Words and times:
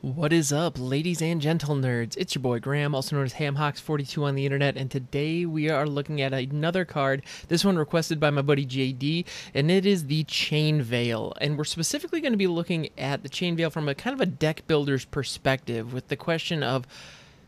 What 0.00 0.32
is 0.32 0.52
up, 0.52 0.78
ladies 0.78 1.20
and 1.20 1.40
gentle 1.40 1.74
nerds? 1.74 2.16
It's 2.16 2.36
your 2.36 2.42
boy 2.42 2.60
Graham, 2.60 2.94
also 2.94 3.16
known 3.16 3.24
as 3.24 3.34
HamHocks42 3.34 4.22
on 4.22 4.36
the 4.36 4.46
internet, 4.46 4.76
and 4.76 4.88
today 4.88 5.44
we 5.44 5.70
are 5.70 5.88
looking 5.88 6.22
at 6.22 6.32
another 6.32 6.84
card. 6.84 7.24
This 7.48 7.64
one 7.64 7.76
requested 7.76 8.20
by 8.20 8.30
my 8.30 8.42
buddy 8.42 8.64
JD, 8.64 9.24
and 9.54 9.72
it 9.72 9.84
is 9.84 10.06
the 10.06 10.22
Chain 10.22 10.82
Veil. 10.82 11.32
And 11.40 11.58
we're 11.58 11.64
specifically 11.64 12.20
going 12.20 12.32
to 12.32 12.38
be 12.38 12.46
looking 12.46 12.90
at 12.96 13.24
the 13.24 13.28
Chain 13.28 13.56
Veil 13.56 13.70
from 13.70 13.88
a 13.88 13.94
kind 13.96 14.14
of 14.14 14.20
a 14.20 14.26
deck 14.26 14.68
builder's 14.68 15.04
perspective, 15.04 15.92
with 15.92 16.06
the 16.06 16.16
question 16.16 16.62
of 16.62 16.86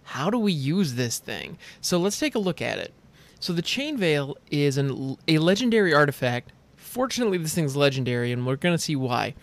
how 0.03 0.29
do 0.29 0.37
we 0.37 0.53
use 0.53 0.95
this 0.95 1.21
thing? 1.21 1.57
So 1.81 1.99
let's 2.01 2.19
take 2.19 2.35
a 2.35 2.41
look 2.41 2.61
at 2.61 2.79
it. 2.79 2.93
So 3.39 3.53
the 3.53 3.63
Chain 3.63 3.97
Veil 3.97 4.37
is 4.51 4.77
an, 4.77 5.17
a 5.29 5.39
legendary 5.39 5.95
artifact. 5.95 6.51
Fortunately, 6.75 7.39
this 7.39 7.55
thing's 7.55 7.77
legendary, 7.77 8.33
and 8.33 8.45
we're 8.45 8.57
going 8.57 8.75
to 8.75 8.83
see 8.83 8.97
why. 8.97 9.35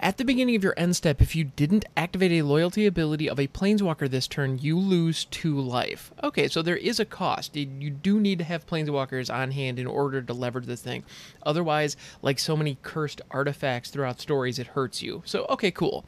At 0.00 0.16
the 0.16 0.24
beginning 0.24 0.54
of 0.54 0.62
your 0.62 0.74
end 0.76 0.94
step, 0.94 1.20
if 1.20 1.34
you 1.34 1.42
didn't 1.42 1.84
activate 1.96 2.30
a 2.30 2.42
loyalty 2.42 2.86
ability 2.86 3.28
of 3.28 3.40
a 3.40 3.48
planeswalker 3.48 4.08
this 4.08 4.28
turn, 4.28 4.60
you 4.60 4.78
lose 4.78 5.24
two 5.24 5.60
life. 5.60 6.12
Okay, 6.22 6.46
so 6.46 6.62
there 6.62 6.76
is 6.76 7.00
a 7.00 7.04
cost. 7.04 7.56
You 7.56 7.90
do 7.90 8.20
need 8.20 8.38
to 8.38 8.44
have 8.44 8.64
planeswalkers 8.64 9.32
on 9.32 9.50
hand 9.50 9.80
in 9.80 9.88
order 9.88 10.22
to 10.22 10.32
leverage 10.32 10.66
this 10.66 10.82
thing. 10.82 11.02
Otherwise, 11.44 11.96
like 12.22 12.38
so 12.38 12.56
many 12.56 12.78
cursed 12.82 13.22
artifacts 13.32 13.90
throughout 13.90 14.20
stories, 14.20 14.60
it 14.60 14.68
hurts 14.68 15.02
you. 15.02 15.22
So, 15.24 15.46
okay, 15.50 15.72
cool. 15.72 16.04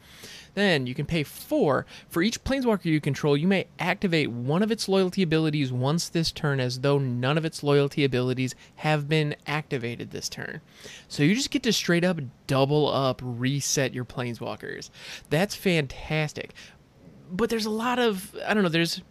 Then 0.53 0.85
you 0.87 0.93
can 0.93 1.05
pay 1.05 1.23
four. 1.23 1.85
For 2.09 2.21
each 2.21 2.43
planeswalker 2.43 2.85
you 2.85 2.99
control, 2.99 3.37
you 3.37 3.47
may 3.47 3.67
activate 3.79 4.31
one 4.31 4.61
of 4.61 4.71
its 4.71 4.89
loyalty 4.89 5.23
abilities 5.23 5.71
once 5.71 6.09
this 6.09 6.31
turn 6.31 6.59
as 6.59 6.81
though 6.81 6.97
none 6.97 7.37
of 7.37 7.45
its 7.45 7.63
loyalty 7.63 8.03
abilities 8.03 8.55
have 8.77 9.07
been 9.07 9.35
activated 9.47 10.11
this 10.11 10.29
turn. 10.29 10.61
So 11.07 11.23
you 11.23 11.35
just 11.35 11.51
get 11.51 11.63
to 11.63 11.73
straight 11.73 12.03
up 12.03 12.19
double 12.47 12.91
up 12.91 13.21
reset 13.23 13.93
your 13.93 14.05
planeswalkers. 14.05 14.89
That's 15.29 15.55
fantastic. 15.55 16.53
But 17.31 17.49
there's 17.49 17.65
a 17.65 17.69
lot 17.71 17.99
of 17.99 18.35
I 18.45 18.53
don't 18.53 18.63
know, 18.63 18.69
there's 18.69 19.01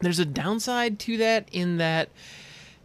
there's 0.00 0.18
a 0.18 0.26
downside 0.26 0.98
to 1.00 1.16
that 1.16 1.48
in 1.50 1.78
that 1.78 2.10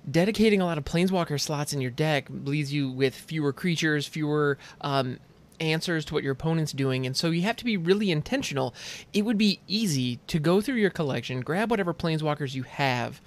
dedicating 0.10 0.62
a 0.62 0.66
lot 0.66 0.78
of 0.78 0.84
planeswalker 0.84 1.40
slots 1.40 1.74
in 1.74 1.82
your 1.82 1.92
deck 1.92 2.28
leaves 2.30 2.74
you 2.74 2.90
with 2.90 3.16
fewer 3.16 3.54
creatures, 3.54 4.06
fewer 4.06 4.58
um, 4.82 5.20
answers 5.64 6.06
to 6.06 6.14
what 6.14 6.24
your 6.24 6.34
opponent's 6.34 6.74
doing, 6.74 7.06
and 7.06 7.16
so 7.16 7.32
you 7.32 7.42
have 7.44 7.56
to 7.56 7.66
be 7.66 7.78
really 7.78 8.12
intentional. 8.12 8.76
It 9.14 9.24
would 9.24 9.38
be 9.38 9.60
easy 9.68 10.20
to 10.28 10.40
go 10.40 10.62
through 10.62 10.76
your 10.76 10.90
collection, 10.90 11.42
grab 11.42 11.72
whatever 11.72 11.94
planeswalkers 11.94 12.54
you 12.54 12.64
have, 12.64 13.22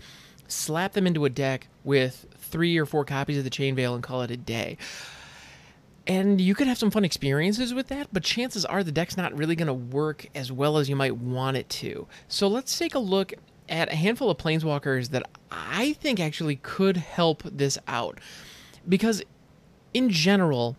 slap 0.47 0.93
them 0.93 1.07
into 1.07 1.25
a 1.25 1.31
deck 1.31 1.69
with 1.83 2.27
three 2.37 2.77
or 2.77 2.87
four 2.87 3.05
copies 3.05 3.39
of 3.39 3.45
the 3.45 3.51
Chain 3.51 3.75
Veil, 3.75 3.95
and 3.95 4.03
call 4.03 4.23
it 4.23 4.31
a 4.31 4.37
day. 4.37 4.77
And 6.07 6.41
you 6.41 6.55
could 6.55 6.69
have 6.69 6.79
some 6.79 6.93
fun 6.93 7.05
experiences 7.05 7.75
with 7.75 7.89
that, 7.89 8.09
but 8.13 8.23
chances 8.23 8.65
are 8.65 8.85
the 8.85 8.93
deck's 8.93 9.17
not 9.17 9.37
really 9.37 9.57
going 9.57 9.67
to 9.67 9.75
work 9.75 10.27
as 10.37 10.53
well 10.53 10.79
as 10.79 10.89
you 10.89 10.95
might 10.95 11.17
want 11.17 11.57
it 11.57 11.69
to. 11.71 12.07
So 12.29 12.47
let's 12.47 12.79
take 12.79 12.95
a 12.95 13.01
look 13.01 13.35
at 13.69 13.93
a 13.93 13.97
handful 13.97 14.31
of 14.31 14.39
planeswalkers 14.39 15.11
that 15.11 15.29
I 15.51 15.95
think 15.95 16.21
actually 16.21 16.57
could 16.57 16.97
help 16.97 17.43
this 17.43 17.77
out. 17.89 18.21
Because 18.89 19.25
in 19.93 20.11
general, 20.11 20.77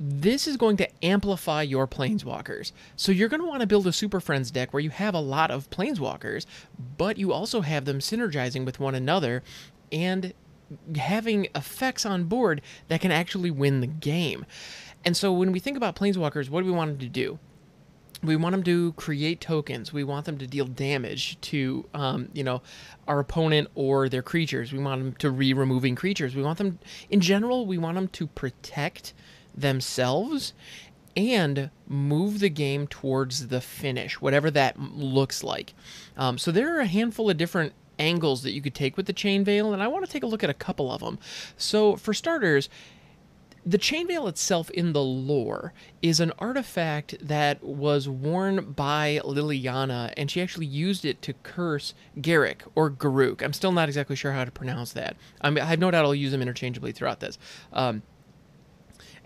this 0.00 0.46
is 0.46 0.56
going 0.56 0.76
to 0.78 1.04
amplify 1.04 1.62
your 1.62 1.86
planeswalkers. 1.86 2.72
So 2.96 3.12
you're 3.12 3.28
going 3.28 3.40
to 3.40 3.46
want 3.46 3.60
to 3.60 3.66
build 3.66 3.86
a 3.86 3.92
Super 3.92 4.20
Friends 4.20 4.50
deck 4.50 4.72
where 4.72 4.80
you 4.80 4.90
have 4.90 5.14
a 5.14 5.20
lot 5.20 5.50
of 5.50 5.70
planeswalkers, 5.70 6.46
but 6.96 7.18
you 7.18 7.32
also 7.32 7.62
have 7.62 7.84
them 7.84 7.98
synergizing 7.98 8.64
with 8.64 8.80
one 8.80 8.94
another 8.94 9.42
and 9.90 10.32
having 10.96 11.48
effects 11.54 12.04
on 12.04 12.24
board 12.24 12.60
that 12.88 13.00
can 13.00 13.10
actually 13.10 13.50
win 13.50 13.80
the 13.80 13.86
game. 13.86 14.44
And 15.04 15.16
so 15.16 15.32
when 15.32 15.52
we 15.52 15.58
think 15.58 15.76
about 15.76 15.96
planeswalkers, 15.96 16.50
what 16.50 16.60
do 16.60 16.66
we 16.66 16.72
want 16.72 16.92
them 16.92 16.98
to 17.00 17.08
do? 17.08 17.38
we 18.22 18.36
want 18.36 18.52
them 18.52 18.62
to 18.64 18.92
create 18.94 19.40
tokens. 19.40 19.92
We 19.92 20.04
want 20.04 20.26
them 20.26 20.38
to 20.38 20.46
deal 20.46 20.66
damage 20.66 21.40
to, 21.42 21.86
um, 21.94 22.28
you 22.32 22.42
know, 22.42 22.62
our 23.06 23.20
opponent 23.20 23.68
or 23.74 24.08
their 24.08 24.22
creatures. 24.22 24.72
We 24.72 24.80
want 24.80 25.02
them 25.02 25.12
to 25.20 25.30
re-removing 25.30 25.94
creatures. 25.94 26.34
We 26.34 26.42
want 26.42 26.58
them, 26.58 26.78
in 27.10 27.20
general, 27.20 27.66
we 27.66 27.78
want 27.78 27.94
them 27.94 28.08
to 28.08 28.26
protect 28.26 29.14
themselves 29.60 30.52
and 31.16 31.70
move 31.88 32.38
the 32.38 32.48
game 32.48 32.86
towards 32.86 33.48
the 33.48 33.60
finish, 33.60 34.20
whatever 34.20 34.50
that 34.52 34.78
looks 34.78 35.42
like. 35.42 35.74
Um, 36.16 36.38
so 36.38 36.52
there 36.52 36.76
are 36.76 36.80
a 36.80 36.86
handful 36.86 37.28
of 37.28 37.36
different 37.36 37.72
angles 37.98 38.42
that 38.42 38.52
you 38.52 38.62
could 38.62 38.74
take 38.74 38.96
with 38.96 39.06
the 39.06 39.12
chain 39.12 39.44
veil, 39.44 39.72
and 39.72 39.82
I 39.82 39.88
want 39.88 40.04
to 40.04 40.10
take 40.10 40.22
a 40.22 40.26
look 40.26 40.44
at 40.44 40.50
a 40.50 40.54
couple 40.54 40.92
of 40.92 41.00
them. 41.00 41.18
So 41.56 41.96
for 41.96 42.14
starters, 42.14 42.68
the 43.66 43.78
chain 43.78 44.06
veil 44.06 44.28
itself 44.28 44.70
in 44.70 44.92
the 44.92 45.02
lore 45.02 45.72
is 46.00 46.20
an 46.20 46.32
artifact 46.38 47.16
that 47.20 47.62
was 47.62 48.08
worn 48.08 48.72
by 48.72 49.20
Liliana, 49.24 50.12
and 50.16 50.30
she 50.30 50.40
actually 50.40 50.66
used 50.66 51.04
it 51.04 51.20
to 51.22 51.32
curse 51.42 51.94
Garruk 52.18 52.62
or 52.74 52.90
Garuk. 52.90 53.42
I'm 53.42 53.52
still 53.52 53.72
not 53.72 53.88
exactly 53.88 54.16
sure 54.16 54.32
how 54.32 54.44
to 54.44 54.50
pronounce 54.50 54.92
that. 54.92 55.16
I, 55.40 55.50
mean, 55.50 55.62
I 55.62 55.66
have 55.66 55.80
no 55.80 55.90
doubt 55.90 56.04
I'll 56.04 56.14
use 56.14 56.32
them 56.32 56.42
interchangeably 56.42 56.92
throughout 56.92 57.20
this. 57.20 57.38
Um, 57.72 58.02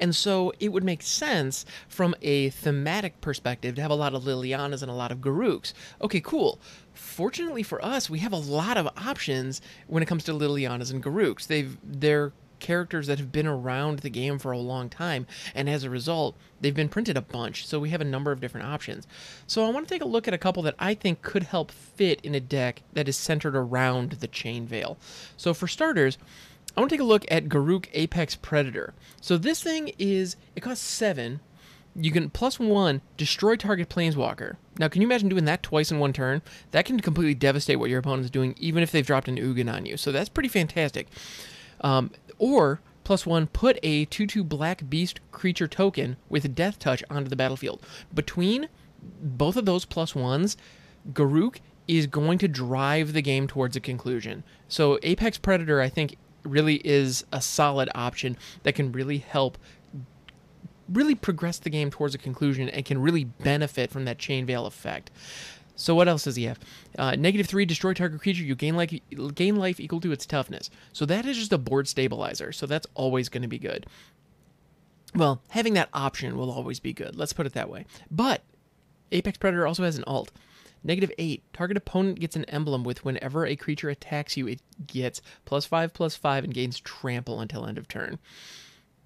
and 0.03 0.17
so 0.17 0.53
it 0.59 0.73
would 0.73 0.83
make 0.83 1.01
sense 1.01 1.65
from 1.89 2.13
a 2.23 2.51
thematic 2.51 3.21
perspective 3.21 3.77
to 3.77 3.83
have 3.83 3.91
a 3.93 3.95
lot 3.95 4.15
of 4.15 4.25
Lilianas 4.25 4.83
and 4.83 4.91
a 4.91 4.95
lot 4.95 5.13
of 5.13 5.21
Garruks. 5.21 5.73
Okay, 6.01 6.21
cool. 6.21 6.59
Fortunately 6.93 7.63
for 7.63 7.83
us, 7.85 8.11
we 8.11 8.19
have 8.19 8.33
a 8.33 8.37
lot 8.37 8.77
of 8.77 8.89
options 8.97 9.61
when 9.87 10.03
it 10.03 10.07
comes 10.07 10.25
to 10.25 10.33
Lilianas 10.33 10.91
and 10.91 11.01
Garruks. 11.05 11.47
They've 11.47 11.79
they're 11.85 12.33
characters 12.59 13.07
that 13.07 13.19
have 13.19 13.31
been 13.31 13.47
around 13.47 14.01
the 14.01 14.11
game 14.11 14.39
for 14.39 14.51
a 14.51 14.59
long 14.59 14.89
time, 14.89 15.27
and 15.55 15.69
as 15.69 15.85
a 15.85 15.91
result, 15.91 16.37
they've 16.61 16.75
been 16.75 16.89
printed 16.89 17.17
a 17.17 17.23
bunch, 17.23 17.67
so 17.67 17.79
we 17.79 17.91
have 17.91 18.01
a 18.01 18.05
number 18.05 18.33
of 18.33 18.41
different 18.41 18.67
options. 18.67 19.07
So 19.47 19.65
I 19.65 19.71
want 19.71 19.87
to 19.87 19.95
take 19.95 20.03
a 20.03 20.07
look 20.07 20.27
at 20.27 20.35
a 20.35 20.39
couple 20.39 20.63
that 20.65 20.77
I 20.79 20.95
think 20.95 21.23
could 21.23 21.43
help 21.45 21.71
fit 21.71 22.21
in 22.23 22.35
a 22.35 22.41
deck 22.41 22.83
that 22.93 23.09
is 23.09 23.17
centered 23.17 23.57
around 23.57 24.13
the 24.13 24.29
Chain 24.29 24.67
Veil. 24.67 24.97
So 25.37 25.55
for 25.55 25.67
starters, 25.67 26.19
I 26.77 26.81
want 26.81 26.91
to 26.91 26.97
take 26.97 27.01
a 27.01 27.05
look 27.05 27.25
at 27.31 27.49
Garruk 27.49 27.89
Apex 27.93 28.37
Predator. 28.37 28.95
So 29.21 29.37
this 29.37 29.63
thing 29.63 29.93
is, 29.99 30.37
it 30.57 30.61
costs 30.61 30.85
7. 30.85 31.41
You 31.95 32.11
can 32.11 32.31
plus 32.31 32.59
1, 32.59 33.03
destroy 33.19 33.57
target 33.57 33.91
Planeswalker. 33.91 34.57
Now, 34.79 34.89
can 34.89 35.03
you 35.03 35.09
imagine 35.09 35.29
doing 35.29 35.45
that 35.45 35.63
twice 35.63 35.91
in 35.91 35.99
one 35.99 36.15
turn? 36.15 36.41
That 36.71 36.87
can 36.87 36.99
completely 37.01 37.35
devastate 37.35 37.79
what 37.79 37.91
your 37.91 37.99
opponent 37.99 38.25
is 38.25 38.31
doing, 38.31 38.55
even 38.59 38.83
if 38.83 38.91
they've 38.91 39.07
dropped 39.07 39.29
an 39.29 39.37
Ugin 39.37 39.71
on 39.71 39.85
you. 39.85 39.99
So 39.99 40.11
that's 40.11 40.31
pretty 40.31 40.49
fantastic. 40.49 41.09
Um, 41.83 42.11
or, 42.39 42.81
plus 43.05 43.27
1, 43.27 43.49
put 43.49 43.79
a 43.83 44.07
2-2 44.07 44.49
Black 44.49 44.89
Beast 44.89 45.21
creature 45.31 45.69
token 45.69 46.17
with 46.31 46.55
Death 46.55 46.79
Touch 46.79 47.05
onto 47.11 47.29
the 47.29 47.37
battlefield. 47.37 47.83
Between 48.15 48.69
both 49.21 49.57
of 49.57 49.67
those 49.67 49.85
plus 49.85 50.15
1s, 50.15 50.57
Garruk 51.13 51.59
is 51.87 52.07
going 52.07 52.39
to 52.39 52.49
drive 52.49 53.13
the 53.13 53.23
game 53.23 53.47
towards 53.47 53.77
a 53.77 53.81
conclusion. 53.81 54.45
So 54.69 54.99
Apex 55.03 55.37
Predator, 55.37 55.81
I 55.81 55.91
think, 55.91 56.17
really 56.45 56.77
is 56.77 57.25
a 57.33 57.41
solid 57.41 57.91
option 57.95 58.37
that 58.63 58.75
can 58.75 58.93
really 58.93 59.19
help 59.19 59.59
really 60.89 61.15
progress 61.15 61.59
the 61.59 61.71
game 61.71 61.91
towards 61.91 62.15
a 62.15 62.19
conclusion 62.19 62.69
and 62.69 62.85
can 62.85 63.01
really 63.01 63.25
benefit 63.25 63.91
from 63.91 64.05
that 64.05 64.19
chain 64.19 64.45
veil 64.45 64.67
effect. 64.67 65.11
So 65.75 65.95
what 65.95 66.07
else 66.07 66.25
does 66.25 66.37
he 66.37 66.45
have? 66.45 66.59
Uh, 66.99 67.17
negative 67.17 67.47
three, 67.47 67.65
destroy 67.65 67.95
target 67.95 68.21
creature. 68.21 68.43
You 68.43 68.55
gain 68.55 68.77
life, 68.77 68.93
gain 69.35 69.57
life 69.57 69.81
equal 69.81 70.01
to 70.01 70.13
its 70.13 70.27
toughness. 70.27 70.71
So 70.93 71.07
that 71.07 71.25
is 71.25 71.39
just 71.39 71.53
a 71.53 71.59
board 71.59 71.89
stabilizer. 71.89 72.53
So 72.53 72.67
that's 72.67 72.87
always 72.95 73.29
going 73.29 73.43
to 73.43 73.49
be 73.49 73.59
good. 73.59 73.87
Well, 75.15 75.43
having 75.49 75.75
that 75.75 75.89
option 75.93 76.37
will 76.37 76.51
always 76.51 76.81
be 76.81 76.93
good. 76.93 77.17
Let's 77.17 77.33
put 77.33 77.47
it 77.47 77.55
that 77.55 77.71
way. 77.71 77.87
But 78.11 78.43
Apex 79.11 79.39
Predator 79.39 79.67
also 79.67 79.85
has 79.85 79.97
an 79.97 80.05
alt. 80.07 80.31
Negative 80.85 81.13
8. 81.19 81.43
Target 81.53 81.77
opponent 81.77 82.21
gets 82.21 82.37
an 82.37 82.45
emblem 82.47 82.85
with 82.85 83.05
whenever 83.05 83.47
a 83.47 83.57
creature 83.57 83.89
attacks 83.89 84.37
you, 84.37 84.49
it 84.49 84.61
gets 84.87 85.21
plus 85.45 85.65
5, 85.65 85.93
plus 85.93 86.17
5, 86.17 86.45
and 86.45 86.55
gains 86.55 86.81
trample 86.81 87.41
until 87.41 87.67
end 87.67 87.79
of 87.79 87.89
turn. 87.89 88.19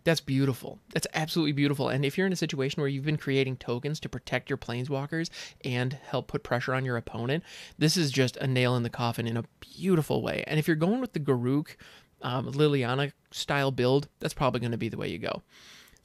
That's 0.07 0.21
beautiful. 0.21 0.79
That's 0.95 1.09
absolutely 1.15 1.51
beautiful. 1.51 1.89
And 1.89 2.05
if 2.05 2.17
you're 2.17 2.29
in 2.29 2.33
a 2.33 2.37
situation 2.37 2.81
where 2.81 2.89
you've 2.89 3.05
been 3.05 3.17
creating 3.17 3.57
tokens 3.57 3.99
to 4.01 4.09
protect 4.09 4.49
your 4.49 4.57
planeswalkers 4.57 5.31
and 5.65 5.95
help 5.95 6.29
put 6.29 6.45
pressure 6.45 6.75
on 6.75 6.85
your 6.85 6.97
opponent, 6.97 7.43
this 7.77 7.97
is 7.97 8.13
just 8.13 8.37
a 8.37 8.47
nail 8.47 8.77
in 8.77 8.85
the 8.85 8.89
coffin 8.89 9.27
in 9.27 9.37
a 9.37 9.45
beautiful 9.59 10.23
way. 10.23 10.45
And 10.47 10.61
if 10.61 10.69
you're 10.69 10.77
going 10.77 11.01
with 11.01 11.13
the 11.13 11.19
Garruk 11.19 11.75
um, 12.23 12.53
Liliana 12.53 13.13
style 13.33 13.73
build, 13.73 14.07
that's 14.21 14.33
probably 14.33 14.61
going 14.61 14.71
to 14.71 14.79
be 14.79 14.89
the 14.89 14.97
way 14.97 15.09
you 15.09 15.19
go. 15.19 15.43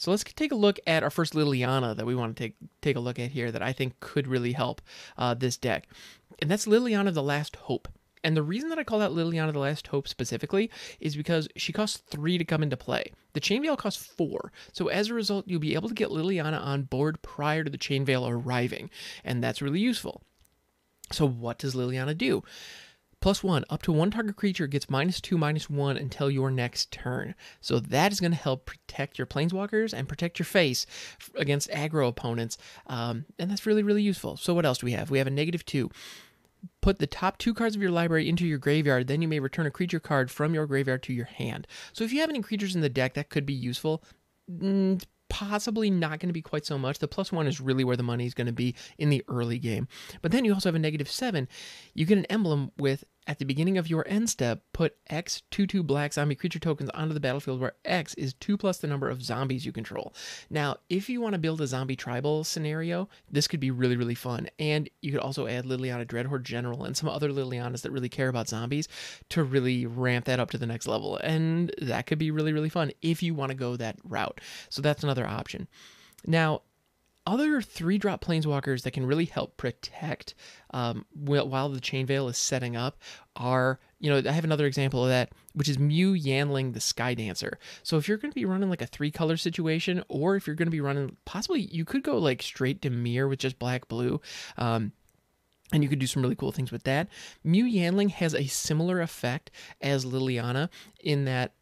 So 0.01 0.09
let's 0.09 0.23
take 0.23 0.51
a 0.51 0.55
look 0.55 0.79
at 0.87 1.03
our 1.03 1.11
first 1.11 1.33
Liliana 1.33 1.95
that 1.95 2.07
we 2.07 2.15
want 2.15 2.35
to 2.35 2.43
take 2.43 2.55
take 2.81 2.95
a 2.95 2.99
look 2.99 3.19
at 3.19 3.29
here 3.29 3.51
that 3.51 3.61
I 3.61 3.71
think 3.71 3.99
could 3.99 4.25
really 4.25 4.53
help 4.53 4.81
uh, 5.15 5.35
this 5.35 5.57
deck, 5.57 5.87
and 6.39 6.49
that's 6.49 6.65
Liliana 6.65 7.13
the 7.13 7.21
Last 7.21 7.55
Hope. 7.55 7.87
And 8.23 8.35
the 8.35 8.41
reason 8.41 8.69
that 8.69 8.79
I 8.79 8.83
call 8.83 8.97
that 8.97 9.11
Liliana 9.11 9.53
the 9.53 9.59
Last 9.59 9.85
Hope 9.85 10.07
specifically 10.07 10.71
is 10.99 11.15
because 11.15 11.47
she 11.55 11.71
costs 11.71 11.99
three 11.99 12.39
to 12.39 12.43
come 12.43 12.63
into 12.63 12.75
play. 12.75 13.13
The 13.33 13.39
Chain 13.39 13.61
Veil 13.61 13.77
costs 13.77 14.03
four. 14.03 14.51
So 14.73 14.87
as 14.87 15.09
a 15.09 15.13
result, 15.13 15.47
you'll 15.47 15.59
be 15.59 15.75
able 15.75 15.89
to 15.89 15.95
get 15.95 16.09
Liliana 16.09 16.59
on 16.59 16.81
board 16.81 17.21
prior 17.21 17.63
to 17.63 17.69
the 17.69 17.77
Chain 17.77 18.03
Veil 18.03 18.27
arriving. 18.27 18.89
And 19.23 19.43
that's 19.43 19.61
really 19.61 19.79
useful. 19.79 20.23
So 21.11 21.27
what 21.27 21.59
does 21.59 21.75
Liliana 21.75 22.17
do? 22.17 22.43
Plus 23.21 23.43
one, 23.43 23.63
up 23.69 23.83
to 23.83 23.91
one 23.91 24.09
target 24.09 24.35
creature 24.35 24.65
gets 24.67 24.89
minus 24.89 25.21
two, 25.21 25.37
minus 25.37 25.69
one 25.69 25.95
until 25.95 26.29
your 26.29 26.49
next 26.49 26.91
turn. 26.91 27.35
So 27.61 27.79
that 27.79 28.11
is 28.11 28.19
going 28.19 28.31
to 28.31 28.37
help 28.37 28.65
protect 28.65 29.17
your 29.19 29.27
planeswalkers 29.27 29.93
and 29.93 30.09
protect 30.09 30.39
your 30.39 30.45
face 30.45 30.87
against 31.35 31.69
aggro 31.69 32.07
opponents. 32.07 32.57
Um, 32.87 33.25
and 33.37 33.49
that's 33.49 33.65
really, 33.65 33.83
really 33.83 34.01
useful. 34.01 34.37
So 34.37 34.53
what 34.55 34.65
else 34.65 34.79
do 34.79 34.85
we 34.85 34.93
have? 34.93 35.11
We 35.11 35.19
have 35.19 35.27
a 35.27 35.31
negative 35.31 35.65
two. 35.65 35.91
Put 36.81 36.99
the 36.99 37.07
top 37.07 37.37
two 37.37 37.53
cards 37.53 37.75
of 37.75 37.81
your 37.81 37.91
library 37.91 38.27
into 38.27 38.45
your 38.45 38.57
graveyard, 38.57 39.07
then 39.07 39.21
you 39.21 39.27
may 39.27 39.39
return 39.39 39.65
a 39.65 39.71
creature 39.71 39.99
card 39.99 40.29
from 40.29 40.53
your 40.53 40.65
graveyard 40.67 41.03
to 41.03 41.13
your 41.13 41.25
hand. 41.25 41.67
So 41.93 42.03
if 42.03 42.11
you 42.11 42.21
have 42.21 42.29
any 42.29 42.41
creatures 42.41 42.75
in 42.75 42.81
the 42.81 42.89
deck, 42.89 43.13
that 43.13 43.29
could 43.29 43.45
be 43.45 43.53
useful. 43.53 44.03
Possibly 45.31 45.89
not 45.89 46.19
going 46.19 46.29
to 46.29 46.33
be 46.33 46.41
quite 46.41 46.65
so 46.65 46.77
much. 46.77 46.99
The 46.99 47.07
plus 47.07 47.31
one 47.31 47.47
is 47.47 47.61
really 47.61 47.83
where 47.83 47.95
the 47.95 48.03
money 48.03 48.25
is 48.25 48.33
going 48.33 48.47
to 48.47 48.53
be 48.53 48.75
in 48.97 49.09
the 49.09 49.23
early 49.27 49.57
game. 49.57 49.87
But 50.21 50.31
then 50.31 50.43
you 50.45 50.53
also 50.53 50.69
have 50.69 50.75
a 50.75 50.79
negative 50.79 51.09
seven. 51.09 51.47
You 51.93 52.05
get 52.05 52.17
an 52.17 52.25
emblem 52.25 52.71
with 52.77 53.05
at 53.31 53.39
the 53.39 53.45
beginning 53.45 53.77
of 53.77 53.89
your 53.89 54.05
end 54.09 54.29
step, 54.29 54.61
put 54.73 54.97
X 55.07 55.43
2 55.51 55.65
2 55.65 55.83
black 55.83 56.11
zombie 56.11 56.35
creature 56.35 56.59
tokens 56.59 56.89
onto 56.89 57.13
the 57.13 57.19
battlefield 57.21 57.61
where 57.61 57.75
X 57.85 58.13
is 58.15 58.33
2 58.33 58.57
plus 58.57 58.79
the 58.79 58.87
number 58.87 59.09
of 59.09 59.23
zombies 59.23 59.65
you 59.65 59.71
control. 59.71 60.13
Now, 60.49 60.79
if 60.89 61.09
you 61.09 61.21
want 61.21 61.31
to 61.31 61.39
build 61.39 61.61
a 61.61 61.67
zombie 61.67 61.95
tribal 61.95 62.43
scenario, 62.43 63.07
this 63.31 63.47
could 63.47 63.61
be 63.61 63.71
really, 63.71 63.95
really 63.95 64.15
fun. 64.15 64.49
And 64.59 64.89
you 65.01 65.13
could 65.13 65.21
also 65.21 65.47
add 65.47 65.63
Liliana 65.63 66.05
Dreadhorde 66.05 66.43
General 66.43 66.83
and 66.83 66.97
some 66.97 67.07
other 67.07 67.29
Lilianas 67.29 67.83
that 67.83 67.91
really 67.93 68.09
care 68.09 68.27
about 68.27 68.49
zombies 68.49 68.89
to 69.29 69.45
really 69.45 69.85
ramp 69.85 70.25
that 70.25 70.41
up 70.41 70.51
to 70.51 70.57
the 70.57 70.67
next 70.67 70.85
level. 70.85 71.15
And 71.15 71.73
that 71.81 72.07
could 72.07 72.19
be 72.19 72.31
really, 72.31 72.51
really 72.51 72.67
fun 72.67 72.91
if 73.01 73.23
you 73.23 73.33
want 73.33 73.51
to 73.51 73.55
go 73.55 73.77
that 73.77 73.95
route. 74.03 74.41
So 74.67 74.81
that's 74.81 75.03
another 75.03 75.25
option. 75.25 75.69
Now, 76.27 76.63
other 77.25 77.61
three 77.61 77.97
drop 77.97 78.23
planeswalkers 78.23 78.83
that 78.83 78.91
can 78.91 79.05
really 79.05 79.25
help 79.25 79.57
protect 79.57 80.33
um, 80.71 81.05
while 81.13 81.69
the 81.69 81.79
chain 81.79 82.05
veil 82.05 82.27
is 82.27 82.37
setting 82.37 82.75
up 82.75 82.97
are 83.35 83.79
you 83.99 84.09
know 84.09 84.29
i 84.29 84.33
have 84.33 84.43
another 84.43 84.65
example 84.65 85.03
of 85.03 85.09
that 85.09 85.31
which 85.53 85.69
is 85.69 85.77
Mu 85.77 86.15
Yanling 86.15 86.73
the 86.73 86.79
sky 86.79 87.13
dancer 87.13 87.59
so 87.83 87.97
if 87.97 88.07
you're 88.07 88.17
going 88.17 88.31
to 88.31 88.35
be 88.35 88.45
running 88.45 88.69
like 88.69 88.81
a 88.81 88.87
three 88.87 89.11
color 89.11 89.37
situation 89.37 90.03
or 90.07 90.35
if 90.35 90.47
you're 90.47 90.55
going 90.55 90.67
to 90.67 90.71
be 90.71 90.81
running 90.81 91.15
possibly 91.25 91.61
you 91.61 91.85
could 91.85 92.03
go 92.03 92.17
like 92.17 92.41
straight 92.41 92.81
Dimir 92.81 93.29
with 93.29 93.39
just 93.39 93.59
black 93.59 93.87
blue 93.87 94.19
um, 94.57 94.91
and 95.71 95.83
you 95.83 95.89
could 95.89 95.99
do 95.99 96.07
some 96.07 96.21
really 96.21 96.35
cool 96.35 96.51
things 96.51 96.71
with 96.71 96.83
that. 96.83 97.07
Mu 97.43 97.63
Yanling 97.63 98.11
has 98.11 98.35
a 98.35 98.47
similar 98.47 99.01
effect 99.01 99.51
as 99.79 100.05
Liliana 100.05 100.69
in 100.99 101.25
that 101.25 101.53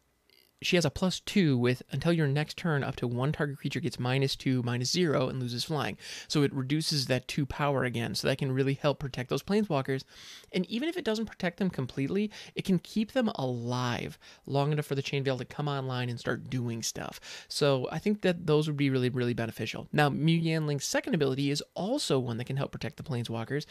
she 0.62 0.76
has 0.76 0.84
a 0.84 0.90
plus 0.90 1.20
two 1.20 1.56
with 1.56 1.82
until 1.90 2.12
your 2.12 2.26
next 2.26 2.56
turn, 2.56 2.84
up 2.84 2.96
to 2.96 3.06
one 3.06 3.32
target 3.32 3.58
creature 3.58 3.80
gets 3.80 3.98
minus 3.98 4.36
two, 4.36 4.62
minus 4.62 4.90
zero, 4.90 5.28
and 5.28 5.40
loses 5.40 5.64
flying. 5.64 5.96
So 6.28 6.42
it 6.42 6.52
reduces 6.52 7.06
that 7.06 7.28
two 7.28 7.46
power 7.46 7.84
again. 7.84 8.14
So 8.14 8.28
that 8.28 8.38
can 8.38 8.52
really 8.52 8.74
help 8.74 8.98
protect 8.98 9.30
those 9.30 9.42
planeswalkers. 9.42 10.04
And 10.52 10.66
even 10.66 10.88
if 10.88 10.96
it 10.96 11.04
doesn't 11.04 11.26
protect 11.26 11.58
them 11.58 11.70
completely, 11.70 12.30
it 12.54 12.64
can 12.64 12.78
keep 12.78 13.12
them 13.12 13.28
alive 13.36 14.18
long 14.46 14.72
enough 14.72 14.86
for 14.86 14.94
the 14.94 15.02
chain 15.02 15.24
veil 15.24 15.38
to 15.38 15.44
come 15.44 15.68
online 15.68 16.10
and 16.10 16.20
start 16.20 16.50
doing 16.50 16.82
stuff. 16.82 17.20
So 17.48 17.88
I 17.90 17.98
think 17.98 18.22
that 18.22 18.46
those 18.46 18.66
would 18.66 18.76
be 18.76 18.90
really, 18.90 19.08
really 19.08 19.34
beneficial. 19.34 19.88
Now, 19.92 20.08
Mu 20.10 20.32
Yanling's 20.32 20.84
second 20.84 21.14
ability 21.14 21.50
is 21.50 21.62
also 21.74 22.18
one 22.18 22.36
that 22.36 22.44
can 22.44 22.56
help 22.56 22.72
protect 22.72 22.96
the 22.96 23.02
planeswalkers 23.02 23.66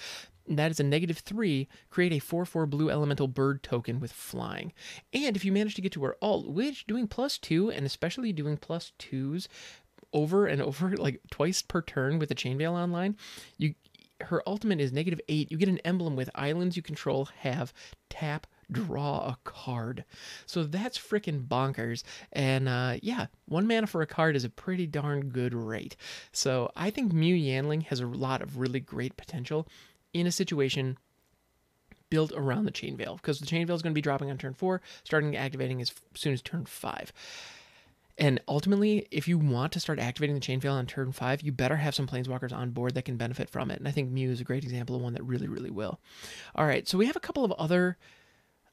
that 0.58 0.72
is 0.72 0.80
a 0.80 0.84
negative 0.84 1.20
three, 1.20 1.68
create 1.90 2.14
a 2.14 2.20
4 2.20 2.46
4 2.46 2.66
blue 2.66 2.90
elemental 2.90 3.28
bird 3.28 3.64
token 3.64 4.00
with 4.00 4.12
flying. 4.12 4.74
And 5.14 5.36
if 5.36 5.46
you 5.46 5.52
manage 5.52 5.76
to 5.76 5.82
get 5.82 5.92
to 5.94 6.04
her 6.04 6.18
alt, 6.22 6.48
which 6.50 6.88
doing 6.88 7.08
plus 7.08 7.38
two, 7.38 7.70
and 7.72 7.86
especially 7.86 8.34
doing 8.34 8.58
plus 8.58 8.92
twos 8.98 9.48
over 10.14 10.48
and 10.48 10.62
over, 10.62 10.96
like 10.98 11.22
twice 11.30 11.62
per 11.62 11.82
turn 11.82 12.20
with 12.20 12.30
the 12.30 12.36
chain 12.36 12.58
veil 12.58 12.76
online, 12.76 13.16
you 13.58 13.76
her 14.22 14.44
ultimate 14.46 14.82
is 14.82 14.92
negative 14.92 15.22
eight. 15.30 15.52
You 15.52 15.58
get 15.58 15.70
an 15.70 15.80
emblem 15.80 16.16
with 16.18 16.30
islands 16.36 16.76
you 16.76 16.82
control 16.82 17.30
have 17.38 17.74
tap 18.10 18.48
draw 18.72 19.20
a 19.20 19.38
card. 19.44 20.06
So 20.46 20.64
that's 20.64 20.98
freaking 20.98 21.48
bonkers. 21.48 22.04
And 22.32 22.68
uh, 22.68 22.98
yeah, 23.02 23.28
one 23.48 23.68
mana 23.68 23.88
for 23.88 24.02
a 24.02 24.08
card 24.08 24.36
is 24.36 24.44
a 24.44 24.50
pretty 24.50 24.88
darn 24.88 25.30
good 25.30 25.54
rate. 25.54 25.96
So 26.32 26.72
I 26.76 26.90
think 26.90 27.14
Mu 27.14 27.36
Yanling 27.36 27.84
has 27.84 28.00
a 28.00 28.08
lot 28.08 28.42
of 28.42 28.58
really 28.58 28.80
great 28.80 29.18
potential 29.18 29.68
in 30.14 30.28
a 30.28 30.32
situation 30.32 30.98
built 32.10 32.32
around 32.36 32.66
the 32.66 32.72
chain 32.72 32.98
veil 32.98 33.16
because 33.18 33.40
the 33.40 33.46
chain 33.46 33.66
veil 33.68 33.76
is 33.76 33.82
going 33.82 33.94
to 33.94 33.98
be 33.98 34.02
dropping 34.02 34.30
on 34.32 34.38
turn 34.38 34.54
four, 34.54 34.82
starting 35.04 35.36
activating 35.36 35.82
as 35.82 35.94
soon 36.16 36.34
as 36.34 36.42
turn 36.42 36.66
five. 36.66 37.14
And 38.18 38.42
ultimately, 38.50 39.08
if 39.12 39.30
you 39.30 39.38
want 39.38 39.72
to 39.74 39.80
start 39.80 39.98
activating 39.98 40.36
the 40.36 40.42
chain 40.42 40.60
veil 40.60 40.74
on 40.74 40.86
turn 40.86 41.14
five, 41.14 41.42
you 41.42 41.54
better 41.54 41.78
have 41.78 41.96
some 41.96 42.06
planeswalkers 42.06 42.52
on 42.52 42.72
board 42.72 42.96
that 42.96 43.06
can 43.06 43.16
benefit 43.16 43.50
from 43.50 43.72
it. 43.72 43.80
And 43.80 43.88
I 43.88 43.92
think 43.92 44.12
Mu 44.12 44.30
is 44.30 44.42
a 44.42 44.44
great 44.44 44.64
example 44.64 44.96
of 44.96 45.02
one 45.02 45.14
that 45.14 45.24
really, 45.24 45.48
really 45.48 45.70
will. 45.70 46.02
All 46.54 46.66
right, 46.66 46.86
so 46.86 46.98
we 46.98 47.06
have 47.06 47.16
a 47.16 47.22
couple 47.22 47.46
of 47.46 47.54
other 47.54 47.98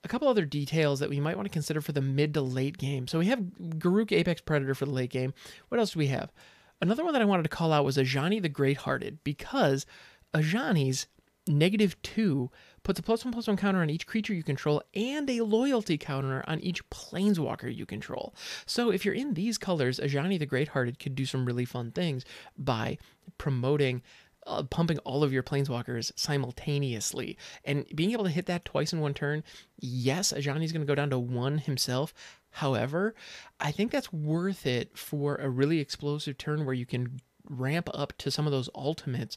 a 0.05 0.09
couple 0.09 0.29
other 0.29 0.45
details 0.45 1.01
that 1.01 1.11
we 1.11 1.19
might 1.19 1.37
want 1.37 1.47
to 1.47 1.53
consider 1.53 1.81
for 1.81 1.93
the 1.93 2.01
mid 2.01 2.35
to 2.35 2.41
late 2.41 2.79
game. 2.79 3.09
So 3.09 3.19
we 3.19 3.27
have 3.27 3.41
Garruk 3.41 4.13
Apex 4.13 4.41
Predator 4.41 4.75
for 4.75 4.85
the 4.85 4.93
late 4.93 5.11
game. 5.11 5.35
What 5.69 5.81
else 5.81 5.93
do 5.93 5.99
we 5.99 6.07
have? 6.09 6.33
Another 6.81 7.05
one 7.05 7.13
that 7.13 7.23
I 7.23 7.27
wanted 7.27 7.43
to 7.45 7.49
call 7.49 7.73
out 7.73 7.85
was 7.85 7.97
Ajani 7.97 8.41
the 8.41 8.49
Great 8.49 8.79
Hearted 8.79 9.19
because 9.25 9.87
Ajani's 10.33 11.07
negative 11.49 12.01
two 12.03 12.51
puts 12.83 12.99
a 12.99 13.03
plus 13.03 13.25
one 13.25 13.33
plus 13.33 13.47
one 13.47 13.57
counter 13.57 13.81
on 13.81 13.91
each 13.91 14.07
creature 14.07 14.35
you 14.35 14.43
control 14.43 14.83
and 14.95 15.29
a 15.31 15.41
loyalty 15.43 15.99
counter 15.99 16.45
on 16.47 16.61
each 16.61 16.89
planeswalker 16.91 17.75
you 17.75 17.87
control. 17.87 18.35
So 18.67 18.91
if 18.91 19.05
you're 19.05 19.15
in 19.15 19.35
these 19.35 19.59
colors, 19.59 19.99
Ajani 19.99 20.39
the 20.39 20.47
Great 20.47 20.69
Hearted 20.69 20.99
could 20.99 21.15
do 21.15 21.27
some 21.27 21.45
really 21.45 21.65
fun 21.65 21.91
things 21.91 22.25
by 22.57 22.99
promoting. 23.39 24.03
Uh, 24.49 24.63
pumping 24.63 24.99
all 24.99 25.25
of 25.25 25.33
your 25.33 25.43
planeswalkers 25.43 26.13
simultaneously 26.15 27.37
and 27.65 27.85
being 27.97 28.13
able 28.13 28.23
to 28.23 28.31
hit 28.31 28.47
that 28.47 28.65
twice 28.65 28.93
in 28.93 29.01
one 29.01 29.13
turn. 29.13 29.43
Yes, 29.77 30.33
Ajani's 30.33 30.71
going 30.71 30.87
to 30.87 30.87
go 30.87 30.95
down 30.95 31.11
to 31.11 31.19
one 31.19 31.59
himself. 31.59 32.15
However, 32.51 33.17
I 33.59 33.73
think 33.73 33.91
that's 33.91 34.13
worth 34.13 34.65
it 34.65 34.97
for 34.97 35.35
a 35.35 35.51
really 35.51 35.81
explosive 35.81 36.39
turn 36.39 36.65
where 36.65 36.77
you 36.77 36.87
can 36.87 37.21
ramp 37.51 37.89
up 37.93 38.13
to 38.19 38.31
some 38.31 38.47
of 38.47 38.53
those 38.53 38.71
ultimates 38.73 39.37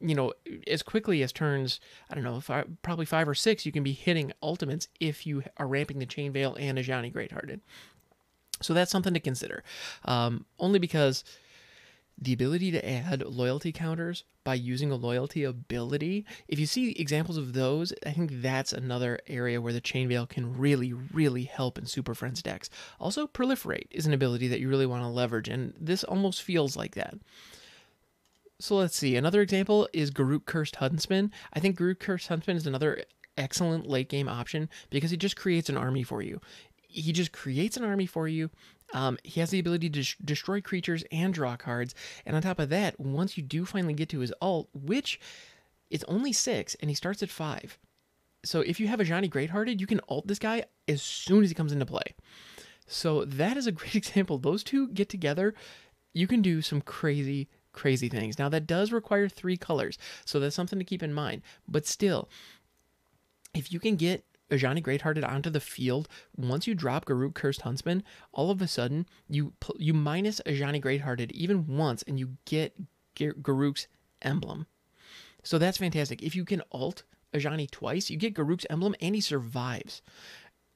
you 0.00 0.14
know, 0.14 0.32
as 0.66 0.82
quickly 0.82 1.22
as 1.22 1.32
turns, 1.32 1.80
I 2.10 2.14
don't 2.14 2.24
know, 2.24 2.40
five, 2.40 2.66
probably 2.82 3.06
five 3.06 3.28
or 3.28 3.34
six, 3.34 3.66
you 3.66 3.72
can 3.72 3.82
be 3.82 3.92
hitting 3.92 4.32
ultimates 4.42 4.88
if 5.00 5.26
you 5.26 5.42
are 5.56 5.66
ramping 5.66 5.98
the 5.98 6.06
Chain 6.06 6.32
Veil 6.32 6.56
and 6.58 6.78
a 6.78 6.82
Ajani 6.82 7.12
Greathearted. 7.12 7.60
So 8.60 8.74
that's 8.74 8.90
something 8.90 9.14
to 9.14 9.20
consider. 9.20 9.62
Um, 10.04 10.46
only 10.58 10.78
because 10.78 11.24
the 12.20 12.32
ability 12.32 12.72
to 12.72 12.88
add 12.88 13.22
loyalty 13.24 13.70
counters 13.70 14.24
by 14.42 14.54
using 14.54 14.90
a 14.90 14.96
loyalty 14.96 15.44
ability, 15.44 16.26
if 16.48 16.58
you 16.58 16.66
see 16.66 16.90
examples 16.92 17.36
of 17.36 17.52
those, 17.52 17.92
I 18.04 18.10
think 18.10 18.42
that's 18.42 18.72
another 18.72 19.20
area 19.28 19.60
where 19.60 19.72
the 19.72 19.80
Chain 19.80 20.08
Veil 20.08 20.26
can 20.26 20.56
really, 20.58 20.92
really 20.92 21.44
help 21.44 21.78
in 21.78 21.86
Super 21.86 22.14
Friends 22.14 22.42
decks. 22.42 22.70
Also, 22.98 23.26
Proliferate 23.26 23.86
is 23.90 24.06
an 24.06 24.14
ability 24.14 24.48
that 24.48 24.58
you 24.58 24.68
really 24.68 24.86
want 24.86 25.02
to 25.02 25.08
leverage, 25.08 25.48
and 25.48 25.74
this 25.78 26.02
almost 26.02 26.42
feels 26.42 26.76
like 26.76 26.94
that. 26.94 27.14
So 28.60 28.76
let's 28.76 28.96
see. 28.96 29.14
Another 29.16 29.40
example 29.40 29.88
is 29.92 30.10
Garruk 30.10 30.44
Cursed 30.44 30.76
Huntsman. 30.76 31.32
I 31.52 31.60
think 31.60 31.78
Garruk 31.78 32.00
Cursed 32.00 32.28
Huntsman 32.28 32.56
is 32.56 32.66
another 32.66 33.04
excellent 33.36 33.86
late 33.86 34.08
game 34.08 34.28
option 34.28 34.68
because 34.90 35.12
he 35.12 35.16
just 35.16 35.36
creates 35.36 35.68
an 35.68 35.76
army 35.76 36.02
for 36.02 36.22
you. 36.22 36.40
He 36.88 37.12
just 37.12 37.32
creates 37.32 37.76
an 37.76 37.84
army 37.84 38.06
for 38.06 38.26
you. 38.26 38.50
Um, 38.92 39.18
he 39.22 39.40
has 39.40 39.50
the 39.50 39.60
ability 39.60 39.90
to 39.90 40.16
destroy 40.24 40.60
creatures 40.60 41.04
and 41.12 41.32
draw 41.32 41.56
cards. 41.56 41.94
And 42.26 42.34
on 42.34 42.42
top 42.42 42.58
of 42.58 42.70
that, 42.70 42.98
once 42.98 43.36
you 43.36 43.44
do 43.44 43.64
finally 43.64 43.94
get 43.94 44.08
to 44.10 44.20
his 44.20 44.32
alt, 44.40 44.68
which 44.72 45.20
is 45.90 46.04
only 46.04 46.32
six, 46.32 46.74
and 46.76 46.90
he 46.90 46.94
starts 46.94 47.22
at 47.22 47.30
five. 47.30 47.78
So 48.44 48.60
if 48.60 48.80
you 48.80 48.88
have 48.88 48.98
Ajani 48.98 49.30
Greathearted, 49.30 49.78
you 49.78 49.86
can 49.86 50.00
alt 50.08 50.26
this 50.26 50.38
guy 50.38 50.64
as 50.88 51.02
soon 51.02 51.44
as 51.44 51.50
he 51.50 51.54
comes 51.54 51.72
into 51.72 51.86
play. 51.86 52.14
So 52.86 53.24
that 53.24 53.56
is 53.56 53.66
a 53.66 53.72
great 53.72 53.94
example. 53.94 54.38
Those 54.38 54.64
two 54.64 54.88
get 54.88 55.08
together, 55.08 55.54
you 56.12 56.26
can 56.26 56.42
do 56.42 56.62
some 56.62 56.80
crazy 56.80 57.48
crazy 57.72 58.08
things. 58.08 58.38
Now, 58.38 58.48
that 58.48 58.66
does 58.66 58.92
require 58.92 59.28
three 59.28 59.56
colors, 59.56 59.98
so 60.24 60.40
that's 60.40 60.56
something 60.56 60.78
to 60.78 60.84
keep 60.84 61.02
in 61.02 61.12
mind. 61.12 61.42
But 61.66 61.86
still, 61.86 62.28
if 63.54 63.72
you 63.72 63.80
can 63.80 63.96
get 63.96 64.24
Ajani 64.50 64.82
Greathearted 64.82 65.28
onto 65.28 65.50
the 65.50 65.60
field, 65.60 66.08
once 66.36 66.66
you 66.66 66.74
drop 66.74 67.04
Garruk 67.04 67.34
Cursed 67.34 67.62
Huntsman, 67.62 68.02
all 68.32 68.50
of 68.50 68.62
a 68.62 68.68
sudden 68.68 69.06
you 69.28 69.52
you 69.76 69.92
minus 69.92 70.40
Ajani 70.46 70.82
Greathearted 70.82 71.30
even 71.32 71.66
once, 71.66 72.02
and 72.04 72.18
you 72.18 72.36
get 72.44 72.74
Garruk's 73.16 73.88
emblem. 74.22 74.66
So 75.42 75.58
that's 75.58 75.78
fantastic. 75.78 76.22
If 76.22 76.34
you 76.34 76.44
can 76.44 76.62
alt 76.72 77.04
Ajani 77.34 77.70
twice, 77.70 78.10
you 78.10 78.16
get 78.16 78.34
Garruk's 78.34 78.66
emblem, 78.70 78.94
and 79.00 79.14
he 79.14 79.20
survives. 79.20 80.02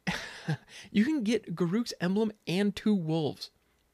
you 0.91 1.05
can 1.05 1.23
get 1.23 1.55
Garruk's 1.55 1.95
emblem 2.01 2.33
and 2.47 2.75
two 2.75 2.95
wolves 2.95 3.51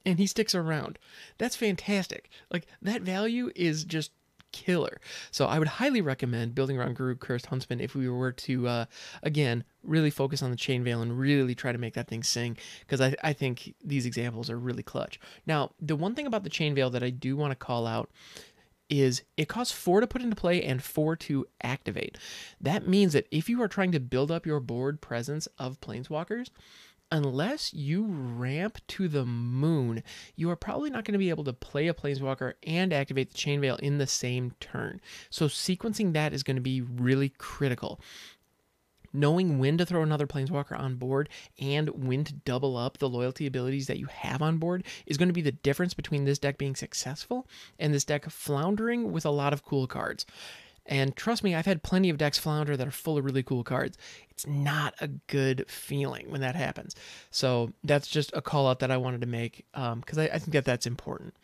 and 0.08 0.18
he 0.18 0.26
sticks 0.26 0.54
around. 0.54 0.98
That's 1.36 1.56
fantastic. 1.56 2.30
Like 2.50 2.66
that 2.82 3.02
value 3.02 3.50
is 3.54 3.84
just 3.84 4.10
killer. 4.50 4.98
So 5.30 5.46
I 5.46 5.58
would 5.58 5.68
highly 5.68 6.00
recommend 6.00 6.54
building 6.54 6.78
around 6.78 6.96
Garruk 6.96 7.20
Cursed 7.20 7.46
Huntsman 7.46 7.80
if 7.80 7.94
we 7.94 8.08
were 8.08 8.32
to, 8.32 8.66
uh, 8.66 8.84
again, 9.22 9.62
really 9.82 10.10
focus 10.10 10.42
on 10.42 10.50
the 10.50 10.56
Chain 10.56 10.82
Veil 10.82 11.02
and 11.02 11.18
really 11.18 11.54
try 11.54 11.70
to 11.70 11.78
make 11.78 11.92
that 11.94 12.08
thing 12.08 12.22
sing, 12.22 12.56
because 12.80 13.00
I, 13.00 13.14
I 13.22 13.34
think 13.34 13.74
these 13.84 14.06
examples 14.06 14.48
are 14.48 14.58
really 14.58 14.82
clutch. 14.82 15.20
Now, 15.46 15.72
the 15.80 15.96
one 15.96 16.14
thing 16.14 16.26
about 16.26 16.44
the 16.44 16.50
Chain 16.50 16.74
Veil 16.74 16.88
that 16.90 17.02
I 17.02 17.10
do 17.10 17.36
want 17.36 17.50
to 17.50 17.56
call 17.56 17.86
out 17.86 18.10
is 18.88 19.22
it 19.36 19.48
costs 19.48 19.74
four 19.74 20.00
to 20.00 20.06
put 20.06 20.22
into 20.22 20.34
play 20.34 20.62
and 20.62 20.82
four 20.82 21.14
to 21.14 21.46
activate. 21.62 22.16
That 22.58 22.88
means 22.88 23.12
that 23.12 23.28
if 23.30 23.50
you 23.50 23.60
are 23.60 23.68
trying 23.68 23.92
to 23.92 24.00
build 24.00 24.30
up 24.30 24.46
your 24.46 24.60
board 24.60 25.02
presence 25.02 25.46
of 25.58 25.78
planeswalkers, 25.82 26.48
unless 27.10 27.72
you 27.72 28.04
ramp 28.06 28.78
to 28.88 29.08
the 29.08 29.24
moon, 29.24 30.02
you 30.36 30.50
are 30.50 30.56
probably 30.56 30.90
not 30.90 31.04
going 31.04 31.12
to 31.12 31.18
be 31.18 31.30
able 31.30 31.44
to 31.44 31.52
play 31.52 31.88
a 31.88 31.94
Planeswalker 31.94 32.54
and 32.64 32.92
activate 32.92 33.30
the 33.30 33.38
Chain 33.38 33.60
Veil 33.60 33.76
in 33.76 33.98
the 33.98 34.06
same 34.06 34.52
turn. 34.60 35.00
So 35.30 35.46
sequencing 35.46 36.12
that 36.12 36.32
is 36.32 36.42
going 36.42 36.56
to 36.56 36.62
be 36.62 36.80
really 36.80 37.30
critical. 37.30 38.00
Knowing 39.10 39.58
when 39.58 39.78
to 39.78 39.86
throw 39.86 40.02
another 40.02 40.26
Planeswalker 40.26 40.78
on 40.78 40.96
board 40.96 41.30
and 41.58 41.88
when 42.06 42.24
to 42.24 42.34
double 42.34 42.76
up 42.76 42.98
the 42.98 43.08
loyalty 43.08 43.46
abilities 43.46 43.86
that 43.86 43.98
you 43.98 44.06
have 44.06 44.42
on 44.42 44.58
board 44.58 44.84
is 45.06 45.16
going 45.16 45.30
to 45.30 45.32
be 45.32 45.40
the 45.40 45.50
difference 45.50 45.94
between 45.94 46.24
this 46.24 46.38
deck 46.38 46.58
being 46.58 46.76
successful 46.76 47.48
and 47.78 47.94
this 47.94 48.04
deck 48.04 48.28
floundering 48.28 49.10
with 49.10 49.24
a 49.24 49.30
lot 49.30 49.54
of 49.54 49.64
cool 49.64 49.86
cards. 49.86 50.26
And 50.88 51.14
trust 51.14 51.44
me, 51.44 51.54
I've 51.54 51.66
had 51.66 51.82
plenty 51.82 52.08
of 52.08 52.16
decks 52.16 52.38
flounder 52.38 52.76
that 52.76 52.88
are 52.88 52.90
full 52.90 53.18
of 53.18 53.24
really 53.24 53.42
cool 53.42 53.62
cards. 53.62 53.98
It's 54.30 54.46
not 54.46 54.94
a 55.00 55.08
good 55.08 55.66
feeling 55.68 56.30
when 56.30 56.40
that 56.40 56.56
happens. 56.56 56.96
So 57.30 57.74
that's 57.84 58.08
just 58.08 58.32
a 58.34 58.40
call 58.40 58.66
out 58.66 58.78
that 58.80 58.90
I 58.90 58.96
wanted 58.96 59.20
to 59.20 59.26
make 59.26 59.66
because 59.72 60.18
um, 60.18 60.24
I, 60.24 60.30
I 60.32 60.38
think 60.38 60.52
that 60.52 60.64
that's 60.64 60.86
important. 60.86 61.34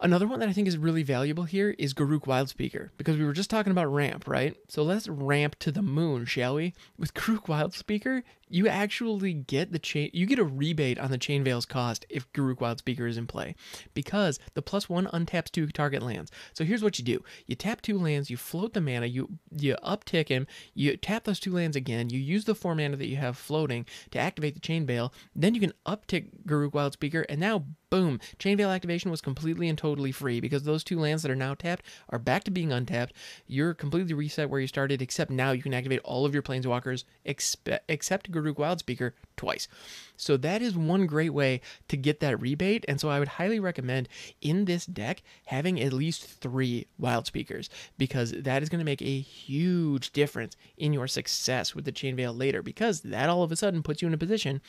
Another 0.00 0.26
one 0.26 0.40
that 0.40 0.48
I 0.48 0.52
think 0.52 0.66
is 0.66 0.76
really 0.76 1.04
valuable 1.04 1.44
here 1.44 1.76
is 1.78 1.94
Garruk 1.94 2.24
Wildspeaker, 2.24 2.90
because 2.96 3.16
we 3.16 3.24
were 3.24 3.32
just 3.32 3.48
talking 3.48 3.70
about 3.70 3.86
ramp, 3.86 4.26
right? 4.26 4.56
So 4.68 4.82
let's 4.82 5.08
ramp 5.08 5.56
to 5.60 5.70
the 5.70 5.80
moon, 5.80 6.24
shall 6.24 6.56
we? 6.56 6.74
With 6.98 7.14
Garruk 7.14 7.46
Wildspeaker, 7.46 8.24
you 8.52 8.68
actually 8.68 9.32
get 9.32 9.72
the 9.72 9.78
chain 9.78 10.10
you 10.12 10.26
get 10.26 10.38
a 10.38 10.44
rebate 10.44 10.98
on 10.98 11.10
the 11.10 11.18
chain 11.18 11.42
veil's 11.42 11.66
cost 11.66 12.04
if 12.08 12.30
Garruk 12.32 12.56
Wildspeaker 12.56 13.08
is 13.08 13.16
in 13.16 13.26
play. 13.26 13.54
Because 13.94 14.38
the 14.54 14.62
plus 14.62 14.88
one 14.88 15.06
untaps 15.06 15.50
two 15.50 15.66
target 15.68 16.02
lands. 16.02 16.30
So 16.52 16.64
here's 16.64 16.82
what 16.82 16.98
you 16.98 17.04
do. 17.04 17.24
You 17.46 17.56
tap 17.56 17.80
two 17.80 17.98
lands, 17.98 18.30
you 18.30 18.36
float 18.36 18.74
the 18.74 18.80
mana, 18.80 19.06
you 19.06 19.38
you 19.50 19.76
uptick 19.82 20.28
him, 20.28 20.46
you 20.74 20.96
tap 20.96 21.24
those 21.24 21.40
two 21.40 21.52
lands 21.52 21.76
again, 21.76 22.10
you 22.10 22.20
use 22.20 22.44
the 22.44 22.54
four 22.54 22.74
mana 22.74 22.96
that 22.96 23.08
you 23.08 23.16
have 23.16 23.36
floating 23.36 23.86
to 24.10 24.18
activate 24.18 24.54
the 24.54 24.60
chain 24.60 24.86
veil, 24.86 25.12
then 25.34 25.54
you 25.54 25.60
can 25.60 25.72
uptick 25.86 26.28
Garruk 26.46 26.72
Wildspeaker, 26.72 27.24
and 27.28 27.40
now 27.40 27.64
boom, 27.92 28.18
Chain 28.38 28.56
Veil 28.56 28.70
activation 28.70 29.10
was 29.10 29.20
completely 29.20 29.68
and 29.68 29.76
totally 29.76 30.12
free 30.12 30.40
because 30.40 30.62
those 30.62 30.82
two 30.82 30.98
lands 30.98 31.22
that 31.22 31.30
are 31.30 31.36
now 31.36 31.52
tapped 31.52 31.84
are 32.08 32.18
back 32.18 32.42
to 32.44 32.50
being 32.50 32.72
untapped. 32.72 33.12
You're 33.46 33.74
completely 33.74 34.14
reset 34.14 34.48
where 34.48 34.60
you 34.60 34.66
started, 34.66 35.02
except 35.02 35.30
now 35.30 35.52
you 35.52 35.62
can 35.62 35.74
activate 35.74 36.00
all 36.02 36.24
of 36.24 36.32
your 36.32 36.42
planeswalkers 36.42 37.04
expe- 37.26 37.80
except 37.90 38.30
Garruk 38.42 38.56
Wildspeaker 38.56 39.12
twice. 39.36 39.68
So 40.16 40.36
that 40.36 40.62
is 40.62 40.76
one 40.76 41.06
great 41.06 41.32
way 41.32 41.60
to 41.88 41.96
get 41.96 42.20
that 42.20 42.40
rebate. 42.40 42.84
And 42.88 43.00
so 43.00 43.08
I 43.08 43.18
would 43.18 43.28
highly 43.28 43.60
recommend 43.60 44.08
in 44.40 44.64
this 44.66 44.86
deck 44.86 45.22
having 45.46 45.80
at 45.80 45.92
least 45.92 46.24
three 46.24 46.86
Wildspeakers 47.00 47.68
because 47.98 48.32
that 48.32 48.62
is 48.62 48.68
going 48.68 48.78
to 48.78 48.84
make 48.84 49.02
a 49.02 49.20
huge 49.20 50.12
difference 50.12 50.56
in 50.76 50.92
your 50.92 51.08
success 51.08 51.74
with 51.74 51.84
the 51.84 51.92
Chain 51.92 52.16
Veil 52.16 52.32
later 52.32 52.62
because 52.62 53.00
that 53.00 53.28
all 53.28 53.42
of 53.42 53.52
a 53.52 53.56
sudden 53.56 53.82
puts 53.82 54.02
you 54.02 54.08
in 54.08 54.14
a 54.14 54.18
position 54.18 54.60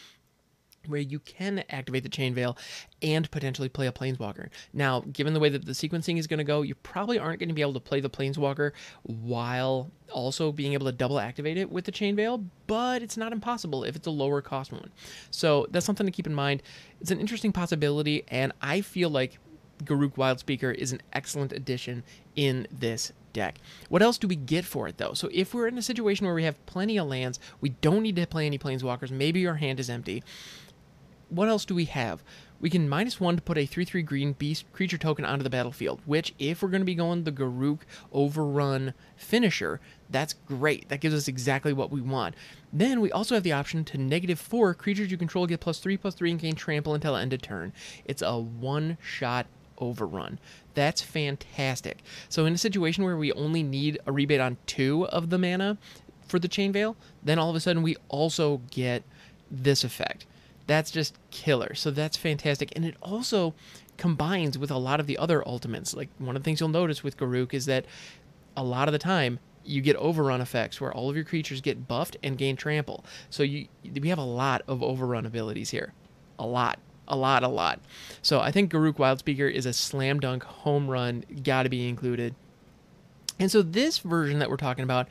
where 0.87 1.01
you 1.01 1.19
can 1.19 1.63
activate 1.69 2.03
the 2.03 2.09
chain 2.09 2.33
veil 2.33 2.57
and 3.01 3.29
potentially 3.31 3.69
play 3.69 3.87
a 3.87 3.91
planeswalker. 3.91 4.49
Now, 4.73 5.01
given 5.11 5.33
the 5.33 5.39
way 5.39 5.49
that 5.49 5.65
the 5.65 5.71
sequencing 5.71 6.17
is 6.17 6.27
going 6.27 6.37
to 6.37 6.43
go, 6.43 6.61
you 6.61 6.75
probably 6.75 7.19
aren't 7.19 7.39
going 7.39 7.49
to 7.49 7.55
be 7.55 7.61
able 7.61 7.73
to 7.73 7.79
play 7.79 7.99
the 7.99 8.09
planeswalker 8.09 8.71
while 9.03 9.91
also 10.11 10.51
being 10.51 10.73
able 10.73 10.85
to 10.85 10.91
double 10.91 11.19
activate 11.19 11.57
it 11.57 11.71
with 11.71 11.85
the 11.85 11.91
chain 11.91 12.15
veil, 12.15 12.43
but 12.67 13.01
it's 13.01 13.17
not 13.17 13.31
impossible 13.31 13.83
if 13.83 13.95
it's 13.95 14.07
a 14.07 14.11
lower 14.11 14.41
cost 14.41 14.71
one. 14.71 14.89
So 15.31 15.67
that's 15.71 15.85
something 15.85 16.05
to 16.05 16.11
keep 16.11 16.27
in 16.27 16.35
mind. 16.35 16.63
It's 17.01 17.11
an 17.11 17.19
interesting 17.19 17.51
possibility, 17.51 18.23
and 18.29 18.53
I 18.61 18.81
feel 18.81 19.09
like 19.09 19.39
Garruk 19.83 20.15
Wildspeaker 20.15 20.73
is 20.73 20.91
an 20.91 21.01
excellent 21.11 21.51
addition 21.51 22.03
in 22.35 22.67
this 22.71 23.11
deck. 23.33 23.57
What 23.89 24.01
else 24.01 24.17
do 24.17 24.27
we 24.27 24.35
get 24.35 24.63
for 24.63 24.87
it 24.87 24.97
though? 24.97 25.13
So 25.13 25.29
if 25.33 25.53
we're 25.53 25.67
in 25.67 25.77
a 25.77 25.81
situation 25.81 26.25
where 26.25 26.35
we 26.35 26.43
have 26.43 26.63
plenty 26.65 26.97
of 26.97 27.07
lands, 27.07 27.39
we 27.59 27.69
don't 27.69 28.03
need 28.03 28.15
to 28.15 28.27
play 28.27 28.45
any 28.45 28.59
planeswalkers, 28.59 29.11
maybe 29.11 29.45
our 29.47 29.55
hand 29.55 29.79
is 29.79 29.89
empty 29.89 30.23
what 31.33 31.49
else 31.49 31.65
do 31.65 31.75
we 31.75 31.85
have? 31.85 32.23
We 32.59 32.69
can 32.69 32.87
minus 32.87 33.19
one 33.19 33.35
to 33.35 33.41
put 33.41 33.57
a 33.57 33.65
3 33.65 33.83
3 33.83 34.03
green 34.03 34.33
beast 34.33 34.71
creature 34.71 34.97
token 34.97 35.25
onto 35.25 35.43
the 35.43 35.49
battlefield, 35.49 35.99
which, 36.05 36.33
if 36.39 36.61
we're 36.61 36.69
going 36.69 36.81
to 36.81 36.85
be 36.85 36.95
going 36.95 37.25
the 37.25 37.31
Garruk 37.31 37.79
overrun 38.13 38.93
finisher, 39.17 39.81
that's 40.09 40.33
great. 40.33 40.87
That 40.87 41.01
gives 41.01 41.13
us 41.13 41.27
exactly 41.27 41.73
what 41.73 41.91
we 41.91 41.99
want. 41.99 42.35
Then 42.71 43.01
we 43.01 43.11
also 43.11 43.35
have 43.35 43.43
the 43.43 43.51
option 43.51 43.83
to 43.85 43.97
negative 43.97 44.39
four 44.39 44.73
creatures 44.73 45.11
you 45.11 45.17
control 45.17 45.45
get 45.45 45.59
plus 45.59 45.79
three 45.79 45.97
plus 45.97 46.15
three 46.15 46.31
and 46.31 46.39
gain 46.39 46.55
trample 46.55 46.93
until 46.93 47.17
end 47.17 47.33
of 47.33 47.41
turn. 47.41 47.73
It's 48.05 48.21
a 48.21 48.37
one 48.37 48.97
shot 49.01 49.47
overrun. 49.77 50.39
That's 50.73 51.01
fantastic. 51.01 52.01
So 52.29 52.45
in 52.45 52.53
a 52.53 52.57
situation 52.57 53.03
where 53.03 53.17
we 53.17 53.33
only 53.33 53.63
need 53.63 53.99
a 54.05 54.11
rebate 54.11 54.39
on 54.39 54.57
two 54.67 55.05
of 55.07 55.29
the 55.29 55.37
mana 55.37 55.77
for 56.27 56.39
the 56.39 56.47
chain 56.47 56.71
veil, 56.71 56.95
then 57.21 57.39
all 57.39 57.49
of 57.49 57.55
a 57.57 57.59
sudden 57.59 57.83
we 57.83 57.97
also 58.07 58.61
get 58.71 59.03
this 59.51 59.83
effect 59.83 60.25
that's 60.67 60.91
just 60.91 61.17
killer. 61.31 61.73
So 61.75 61.91
that's 61.91 62.17
fantastic. 62.17 62.71
And 62.75 62.85
it 62.85 62.95
also 63.01 63.53
combines 63.97 64.57
with 64.57 64.71
a 64.71 64.77
lot 64.77 64.99
of 64.99 65.07
the 65.07 65.17
other 65.17 65.47
ultimates. 65.47 65.93
Like 65.93 66.09
one 66.17 66.35
of 66.35 66.43
the 66.43 66.45
things 66.45 66.59
you'll 66.59 66.69
notice 66.69 67.03
with 67.03 67.17
Garruk 67.17 67.53
is 67.53 67.65
that 67.65 67.85
a 68.55 68.63
lot 68.63 68.87
of 68.87 68.91
the 68.91 68.99
time 68.99 69.39
you 69.65 69.81
get 69.81 69.95
overrun 69.95 70.41
effects 70.41 70.81
where 70.81 70.93
all 70.93 71.09
of 71.09 71.15
your 71.15 71.25
creatures 71.25 71.61
get 71.61 71.87
buffed 71.87 72.17
and 72.21 72.37
gain 72.37 72.55
trample. 72.55 73.05
So 73.29 73.43
you 73.43 73.67
we 74.01 74.09
have 74.09 74.17
a 74.17 74.23
lot 74.23 74.61
of 74.67 74.83
overrun 74.83 75.25
abilities 75.25 75.69
here. 75.69 75.93
A 76.39 76.45
lot. 76.45 76.79
A 77.07 77.17
lot, 77.17 77.43
a 77.43 77.49
lot. 77.49 77.81
So 78.21 78.39
I 78.39 78.51
think 78.51 78.71
Garruk 78.71 78.95
Wildspeaker 78.95 79.51
is 79.51 79.65
a 79.65 79.73
slam 79.73 80.19
dunk 80.19 80.43
home 80.43 80.89
run, 80.89 81.25
gotta 81.43 81.69
be 81.69 81.87
included. 81.87 82.33
And 83.39 83.51
so 83.51 83.61
this 83.61 83.97
version 83.97 84.39
that 84.39 84.49
we're 84.49 84.57
talking 84.57 84.83
about 84.83 85.09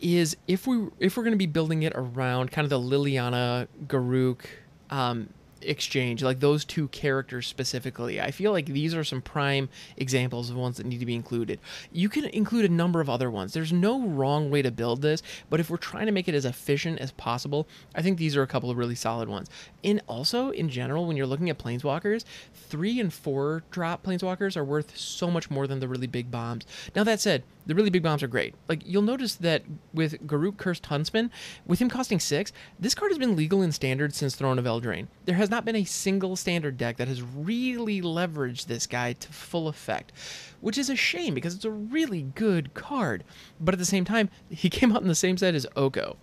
is 0.00 0.36
if 0.46 0.66
we 0.66 0.86
if 1.00 1.16
we're 1.16 1.24
to 1.24 1.36
be 1.36 1.46
building 1.46 1.82
it 1.82 1.92
around 1.96 2.52
kind 2.52 2.64
of 2.64 2.70
the 2.70 2.78
Liliana 2.78 3.66
Garruk 3.86 4.44
um, 4.90 5.28
exchange, 5.62 6.22
like 6.22 6.40
those 6.40 6.64
two 6.64 6.88
characters 6.88 7.46
specifically. 7.46 8.20
I 8.20 8.30
feel 8.30 8.52
like 8.52 8.66
these 8.66 8.94
are 8.94 9.04
some 9.04 9.22
prime 9.22 9.68
examples 9.96 10.50
of 10.50 10.56
ones 10.56 10.76
that 10.76 10.86
need 10.86 11.00
to 11.00 11.06
be 11.06 11.14
included. 11.14 11.60
You 11.92 12.08
can 12.08 12.24
include 12.26 12.64
a 12.64 12.72
number 12.72 13.00
of 13.00 13.10
other 13.10 13.30
ones. 13.30 13.52
There's 13.52 13.72
no 13.72 14.00
wrong 14.00 14.50
way 14.50 14.62
to 14.62 14.70
build 14.70 15.02
this, 15.02 15.22
but 15.50 15.60
if 15.60 15.70
we're 15.70 15.76
trying 15.76 16.06
to 16.06 16.12
make 16.12 16.28
it 16.28 16.34
as 16.34 16.44
efficient 16.44 17.00
as 17.00 17.12
possible, 17.12 17.68
I 17.94 18.02
think 18.02 18.18
these 18.18 18.36
are 18.36 18.42
a 18.42 18.46
couple 18.46 18.70
of 18.70 18.78
really 18.78 18.94
solid 18.94 19.28
ones. 19.28 19.48
And 19.84 20.00
also, 20.06 20.50
in 20.50 20.68
general, 20.68 21.06
when 21.06 21.16
you're 21.16 21.26
looking 21.26 21.50
at 21.50 21.58
planeswalkers, 21.58 22.24
three 22.54 23.00
and 23.00 23.12
four 23.12 23.62
drop 23.70 24.04
planeswalkers 24.04 24.56
are 24.56 24.64
worth 24.64 24.96
so 24.96 25.30
much 25.30 25.50
more 25.50 25.66
than 25.66 25.80
the 25.80 25.88
really 25.88 26.06
big 26.06 26.30
bombs. 26.30 26.66
Now, 26.94 27.04
that 27.04 27.20
said, 27.20 27.42
the 27.68 27.74
really 27.74 27.90
big 27.90 28.02
bombs 28.02 28.22
are 28.22 28.28
great. 28.28 28.54
Like 28.66 28.80
you'll 28.84 29.02
notice 29.02 29.34
that 29.36 29.62
with 29.92 30.26
Garruk 30.26 30.56
Cursed 30.56 30.86
Huntsman, 30.86 31.30
with 31.66 31.80
him 31.80 31.90
costing 31.90 32.18
six, 32.18 32.50
this 32.80 32.94
card 32.94 33.10
has 33.10 33.18
been 33.18 33.36
legal 33.36 33.60
in 33.60 33.72
standard 33.72 34.14
since 34.14 34.34
Throne 34.34 34.58
of 34.58 34.64
Eldraine. 34.64 35.08
There 35.26 35.36
has 35.36 35.47
not 35.50 35.64
been 35.64 35.76
a 35.76 35.84
single 35.84 36.36
standard 36.36 36.76
deck 36.76 36.96
that 36.96 37.08
has 37.08 37.22
really 37.22 38.00
leveraged 38.00 38.66
this 38.66 38.86
guy 38.86 39.12
to 39.14 39.28
full 39.28 39.68
effect, 39.68 40.12
which 40.60 40.78
is 40.78 40.90
a 40.90 40.96
shame 40.96 41.34
because 41.34 41.54
it's 41.54 41.64
a 41.64 41.70
really 41.70 42.22
good 42.22 42.74
card. 42.74 43.24
But 43.60 43.74
at 43.74 43.78
the 43.78 43.84
same 43.84 44.04
time, 44.04 44.30
he 44.50 44.70
came 44.70 44.92
out 44.92 45.02
in 45.02 45.08
the 45.08 45.14
same 45.14 45.36
set 45.36 45.54
as 45.54 45.66
Oko. 45.76 46.16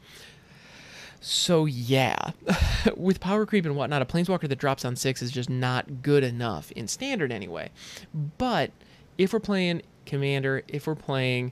So 1.22 1.66
yeah, 1.66 2.32
with 2.96 3.20
power 3.20 3.46
creep 3.46 3.66
and 3.66 3.76
whatnot, 3.76 4.02
a 4.02 4.06
planeswalker 4.06 4.48
that 4.48 4.60
drops 4.60 4.86
on 4.86 4.96
six 4.96 5.22
is 5.22 5.32
just 5.32 5.50
not 5.50 6.04
good 6.04 6.24
enough 6.24 6.72
in 6.74 6.88
standard 6.88 7.32
anyway. 7.32 7.72
But 8.38 8.72
if 9.18 9.34
we're 9.34 9.40
playing 9.40 9.82
commander, 10.06 10.64
if 10.68 10.86
we're 10.86 10.96
playing 10.96 11.52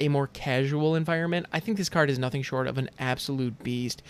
a 0.00 0.08
more 0.08 0.28
casual 0.28 0.94
environment, 0.94 1.46
I 1.52 1.60
think 1.60 1.78
this 1.78 1.88
card 1.88 2.10
is 2.10 2.18
nothing 2.18 2.42
short 2.42 2.66
of 2.66 2.78
an 2.78 2.90
absolute 2.98 3.62
beast. 3.62 4.02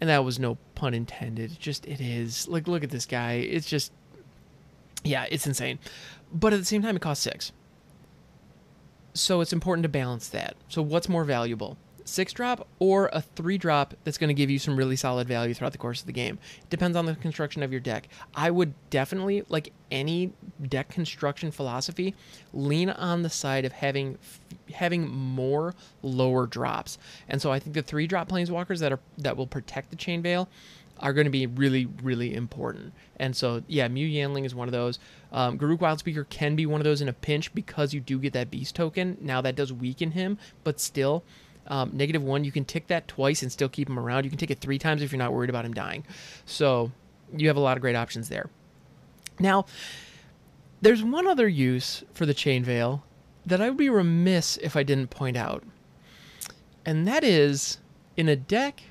And 0.00 0.08
that 0.08 0.24
was 0.24 0.38
no 0.38 0.58
pun 0.74 0.94
intended. 0.94 1.58
Just 1.58 1.86
it 1.86 2.00
is. 2.00 2.46
Like 2.48 2.68
look 2.68 2.84
at 2.84 2.90
this 2.90 3.06
guy. 3.06 3.32
It's 3.34 3.66
just 3.66 3.92
yeah, 5.04 5.26
it's 5.30 5.46
insane. 5.46 5.78
But 6.32 6.52
at 6.52 6.58
the 6.58 6.64
same 6.64 6.82
time 6.82 6.96
it 6.96 7.02
costs 7.02 7.24
6. 7.24 7.52
So 9.14 9.40
it's 9.40 9.52
important 9.52 9.82
to 9.82 9.88
balance 9.88 10.28
that. 10.28 10.56
So 10.68 10.82
what's 10.82 11.08
more 11.08 11.24
valuable? 11.24 11.76
Six 12.08 12.32
drop 12.32 12.66
or 12.78 13.10
a 13.12 13.20
three 13.20 13.58
drop 13.58 13.92
that's 14.02 14.16
going 14.16 14.28
to 14.28 14.34
give 14.34 14.48
you 14.48 14.58
some 14.58 14.76
really 14.76 14.96
solid 14.96 15.28
value 15.28 15.52
throughout 15.52 15.72
the 15.72 15.78
course 15.78 16.00
of 16.00 16.06
the 16.06 16.12
game. 16.12 16.38
It 16.62 16.70
depends 16.70 16.96
on 16.96 17.04
the 17.04 17.14
construction 17.14 17.62
of 17.62 17.70
your 17.70 17.82
deck. 17.82 18.08
I 18.34 18.50
would 18.50 18.72
definitely, 18.88 19.42
like 19.50 19.72
any 19.90 20.32
deck 20.68 20.88
construction 20.88 21.50
philosophy, 21.50 22.14
lean 22.54 22.88
on 22.88 23.22
the 23.22 23.28
side 23.28 23.66
of 23.66 23.72
having 23.72 24.16
having 24.72 25.06
more 25.08 25.74
lower 26.02 26.46
drops. 26.46 26.96
And 27.28 27.42
so 27.42 27.52
I 27.52 27.58
think 27.58 27.74
the 27.74 27.82
three 27.82 28.06
drop 28.06 28.30
planeswalkers 28.30 28.80
that 28.80 28.90
are 28.90 29.00
that 29.18 29.36
will 29.36 29.46
protect 29.46 29.90
the 29.90 29.96
chain 29.96 30.22
veil 30.22 30.48
are 31.00 31.12
going 31.12 31.26
to 31.26 31.30
be 31.30 31.46
really, 31.46 31.86
really 32.02 32.34
important. 32.34 32.92
And 33.20 33.36
so, 33.36 33.62
yeah, 33.66 33.86
Mu 33.86 34.00
Yanling 34.00 34.44
is 34.44 34.54
one 34.54 34.66
of 34.66 34.72
those. 34.72 34.98
Um, 35.30 35.58
Garruk 35.58 35.78
Wildspeaker 35.78 36.28
can 36.28 36.56
be 36.56 36.66
one 36.66 36.80
of 36.80 36.84
those 36.84 37.00
in 37.00 37.08
a 37.08 37.12
pinch 37.12 37.54
because 37.54 37.92
you 37.92 38.00
do 38.00 38.18
get 38.18 38.32
that 38.32 38.50
beast 38.50 38.74
token. 38.74 39.16
Now 39.20 39.40
that 39.42 39.56
does 39.56 39.72
weaken 39.72 40.12
him, 40.12 40.38
but 40.64 40.80
still, 40.80 41.22
um, 41.68 41.90
negative 41.92 42.22
one, 42.22 42.44
you 42.44 42.52
can 42.52 42.64
tick 42.64 42.88
that 42.88 43.06
twice 43.08 43.42
and 43.42 43.52
still 43.52 43.68
keep 43.68 43.88
him 43.88 43.98
around. 43.98 44.24
You 44.24 44.30
can 44.30 44.38
tick 44.38 44.50
it 44.50 44.60
three 44.60 44.78
times 44.78 45.02
if 45.02 45.12
you're 45.12 45.18
not 45.18 45.32
worried 45.32 45.50
about 45.50 45.64
him 45.64 45.74
dying. 45.74 46.04
So 46.46 46.90
you 47.36 47.48
have 47.48 47.56
a 47.56 47.60
lot 47.60 47.76
of 47.76 47.80
great 47.80 47.96
options 47.96 48.28
there. 48.28 48.50
Now, 49.38 49.66
There's 50.80 51.02
one 51.02 51.26
other 51.26 51.48
use 51.48 52.04
for 52.12 52.24
the 52.24 52.34
chain 52.34 52.62
veil 52.62 53.04
that 53.44 53.60
I 53.60 53.68
would 53.68 53.78
be 53.78 53.90
remiss 53.90 54.56
if 54.58 54.76
I 54.76 54.82
didn't 54.84 55.10
point 55.10 55.36
out. 55.36 55.64
And 56.84 57.06
that 57.08 57.24
is 57.24 57.78
in 58.16 58.28
a 58.28 58.36
deck 58.36 58.82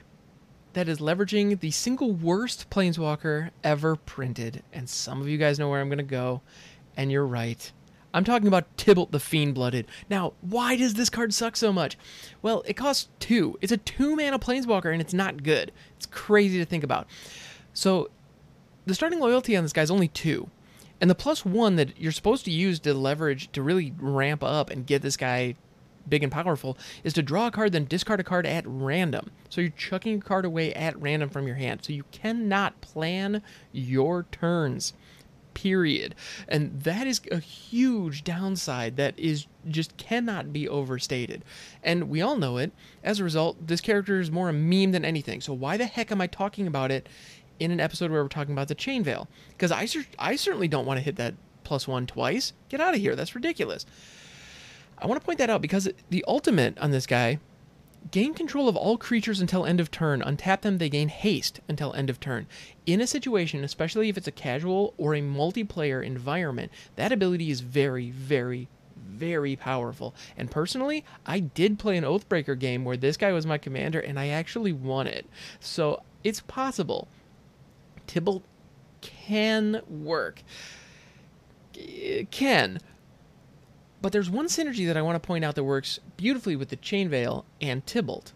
that 0.73 0.89
is 0.89 0.99
leveraging 0.99 1.59
the 1.59 1.71
single 1.71 2.11
worst 2.11 2.69
planeswalker 2.69 3.51
ever 3.63 3.95
printed. 3.95 4.63
And 4.73 4.89
some 4.89 5.21
of 5.21 5.29
you 5.29 5.37
guys 5.37 5.59
know 5.59 5.69
where 5.69 5.79
I'm 5.79 5.87
going 5.87 5.97
to 5.97 6.03
go, 6.03 6.41
and 6.97 7.11
you're 7.11 7.25
right. 7.25 7.71
I'm 8.13 8.23
talking 8.23 8.47
about 8.47 8.77
Tibalt 8.77 9.11
the 9.11 9.19
Fiend 9.19 9.53
Blooded. 9.53 9.85
Now, 10.09 10.33
why 10.41 10.75
does 10.75 10.95
this 10.95 11.09
card 11.09 11.33
suck 11.33 11.55
so 11.55 11.73
much? 11.73 11.97
Well, 12.41 12.63
it 12.65 12.73
costs 12.73 13.09
two. 13.19 13.57
It's 13.61 13.71
a 13.71 13.77
two 13.77 14.15
mana 14.15 14.39
planeswalker, 14.39 14.91
and 14.91 15.01
it's 15.01 15.13
not 15.13 15.43
good. 15.43 15.71
It's 15.97 16.05
crazy 16.05 16.57
to 16.57 16.65
think 16.65 16.83
about. 16.83 17.07
So, 17.73 18.09
the 18.85 18.95
starting 18.95 19.19
loyalty 19.19 19.55
on 19.57 19.63
this 19.63 19.73
guy 19.73 19.81
is 19.81 19.91
only 19.91 20.07
two. 20.07 20.49
And 20.99 21.09
the 21.09 21.15
plus 21.15 21.45
one 21.45 21.75
that 21.75 21.99
you're 21.99 22.11
supposed 22.11 22.45
to 22.45 22.51
use 22.51 22.79
to 22.79 22.93
leverage 22.93 23.51
to 23.51 23.61
really 23.61 23.93
ramp 23.99 24.43
up 24.43 24.69
and 24.69 24.87
get 24.87 25.01
this 25.01 25.17
guy 25.17 25.55
big 26.09 26.23
and 26.23 26.31
powerful 26.31 26.77
is 27.03 27.13
to 27.13 27.21
draw 27.21 27.47
a 27.47 27.51
card, 27.51 27.73
then 27.73 27.85
discard 27.85 28.19
a 28.19 28.23
card 28.23 28.45
at 28.45 28.63
random. 28.65 29.29
So 29.49 29.61
you're 29.61 29.69
chucking 29.71 30.19
a 30.19 30.21
card 30.21 30.45
away 30.45 30.73
at 30.73 30.99
random 30.99 31.29
from 31.29 31.47
your 31.47 31.57
hand. 31.57 31.83
So 31.83 31.93
you 31.93 32.05
cannot 32.11 32.79
plan 32.81 33.41
your 33.71 34.25
turns. 34.31 34.93
Period. 35.57 36.13
And 36.47 36.79
that 36.83 37.07
is 37.07 37.19
a 37.31 37.39
huge 37.39 38.23
downside 38.23 38.95
that 38.97 39.17
is 39.17 39.47
just 39.67 39.97
cannot 39.97 40.53
be 40.53 40.69
overstated. 40.69 41.43
And 41.81 42.09
we 42.09 42.21
all 42.21 42.37
know 42.37 42.57
it. 42.57 42.71
As 43.03 43.19
a 43.19 43.23
result, 43.23 43.65
this 43.65 43.81
character 43.81 44.19
is 44.19 44.29
more 44.29 44.49
a 44.49 44.53
meme 44.53 44.91
than 44.91 45.03
anything. 45.03 45.41
So 45.41 45.53
why 45.53 45.75
the 45.75 45.87
heck 45.87 46.11
am 46.11 46.21
I 46.21 46.27
talking 46.27 46.67
about 46.67 46.91
it 46.91 47.09
in 47.59 47.71
an 47.71 47.79
episode 47.79 48.11
where 48.11 48.21
we're 48.21 48.29
talking 48.29 48.53
about 48.53 48.67
the 48.67 48.75
chain 48.75 49.03
veil? 49.03 49.27
Because 49.49 49.71
I, 49.71 49.87
I 50.19 50.35
certainly 50.35 50.67
don't 50.67 50.85
want 50.85 50.99
to 50.99 51.03
hit 51.03 51.15
that 51.15 51.33
plus 51.63 51.87
one 51.87 52.05
twice. 52.05 52.53
Get 52.69 52.79
out 52.79 52.93
of 52.93 52.99
here. 52.99 53.15
That's 53.15 53.33
ridiculous. 53.33 53.87
I 54.99 55.07
want 55.07 55.19
to 55.19 55.25
point 55.25 55.39
that 55.39 55.49
out 55.49 55.63
because 55.63 55.89
the 56.11 56.23
ultimate 56.27 56.77
on 56.77 56.91
this 56.91 57.07
guy 57.07 57.39
gain 58.11 58.33
control 58.33 58.67
of 58.67 58.75
all 58.75 58.97
creatures 58.97 59.39
until 59.39 59.65
end 59.65 59.79
of 59.79 59.91
turn. 59.91 60.21
Untap 60.21 60.61
them, 60.61 60.77
they 60.77 60.89
gain 60.89 61.09
haste 61.09 61.59
until 61.67 61.93
end 61.93 62.09
of 62.09 62.19
turn. 62.19 62.47
In 62.85 63.01
a 63.01 63.07
situation, 63.07 63.63
especially 63.63 64.09
if 64.09 64.17
it's 64.17 64.27
a 64.27 64.31
casual 64.31 64.93
or 64.97 65.15
a 65.15 65.21
multiplayer 65.21 66.05
environment, 66.05 66.71
that 66.95 67.11
ability 67.11 67.49
is 67.49 67.61
very, 67.61 68.11
very, 68.11 68.67
very 68.95 69.55
powerful. 69.55 70.13
And 70.37 70.51
personally, 70.51 71.03
I 71.25 71.39
did 71.39 71.79
play 71.79 71.97
an 71.97 72.03
Oathbreaker 72.03 72.57
game 72.57 72.85
where 72.85 72.97
this 72.97 73.17
guy 73.17 73.31
was 73.31 73.45
my 73.45 73.57
commander 73.57 73.99
and 73.99 74.19
I 74.19 74.27
actually 74.27 74.73
won 74.73 75.07
it. 75.07 75.25
So 75.59 76.01
it's 76.23 76.41
possible. 76.41 77.07
Tibalt 78.07 78.43
can 79.01 79.81
work. 79.87 80.43
Can. 82.31 82.79
But 84.07 84.13
there's 84.13 84.29
one 84.29 84.45
synergy 84.45 84.87
that 84.87 84.95
I 84.95 85.01
want 85.01 85.21
to 85.21 85.27
point 85.27 85.43
out 85.43 85.55
that 85.55 85.65
works 85.65 85.99
beautifully 86.15 86.55
with 86.55 86.69
the 86.69 86.77
Chain 86.77 87.09
Veil 87.09 87.43
and 87.59 87.85
Tibalt. 87.85 88.31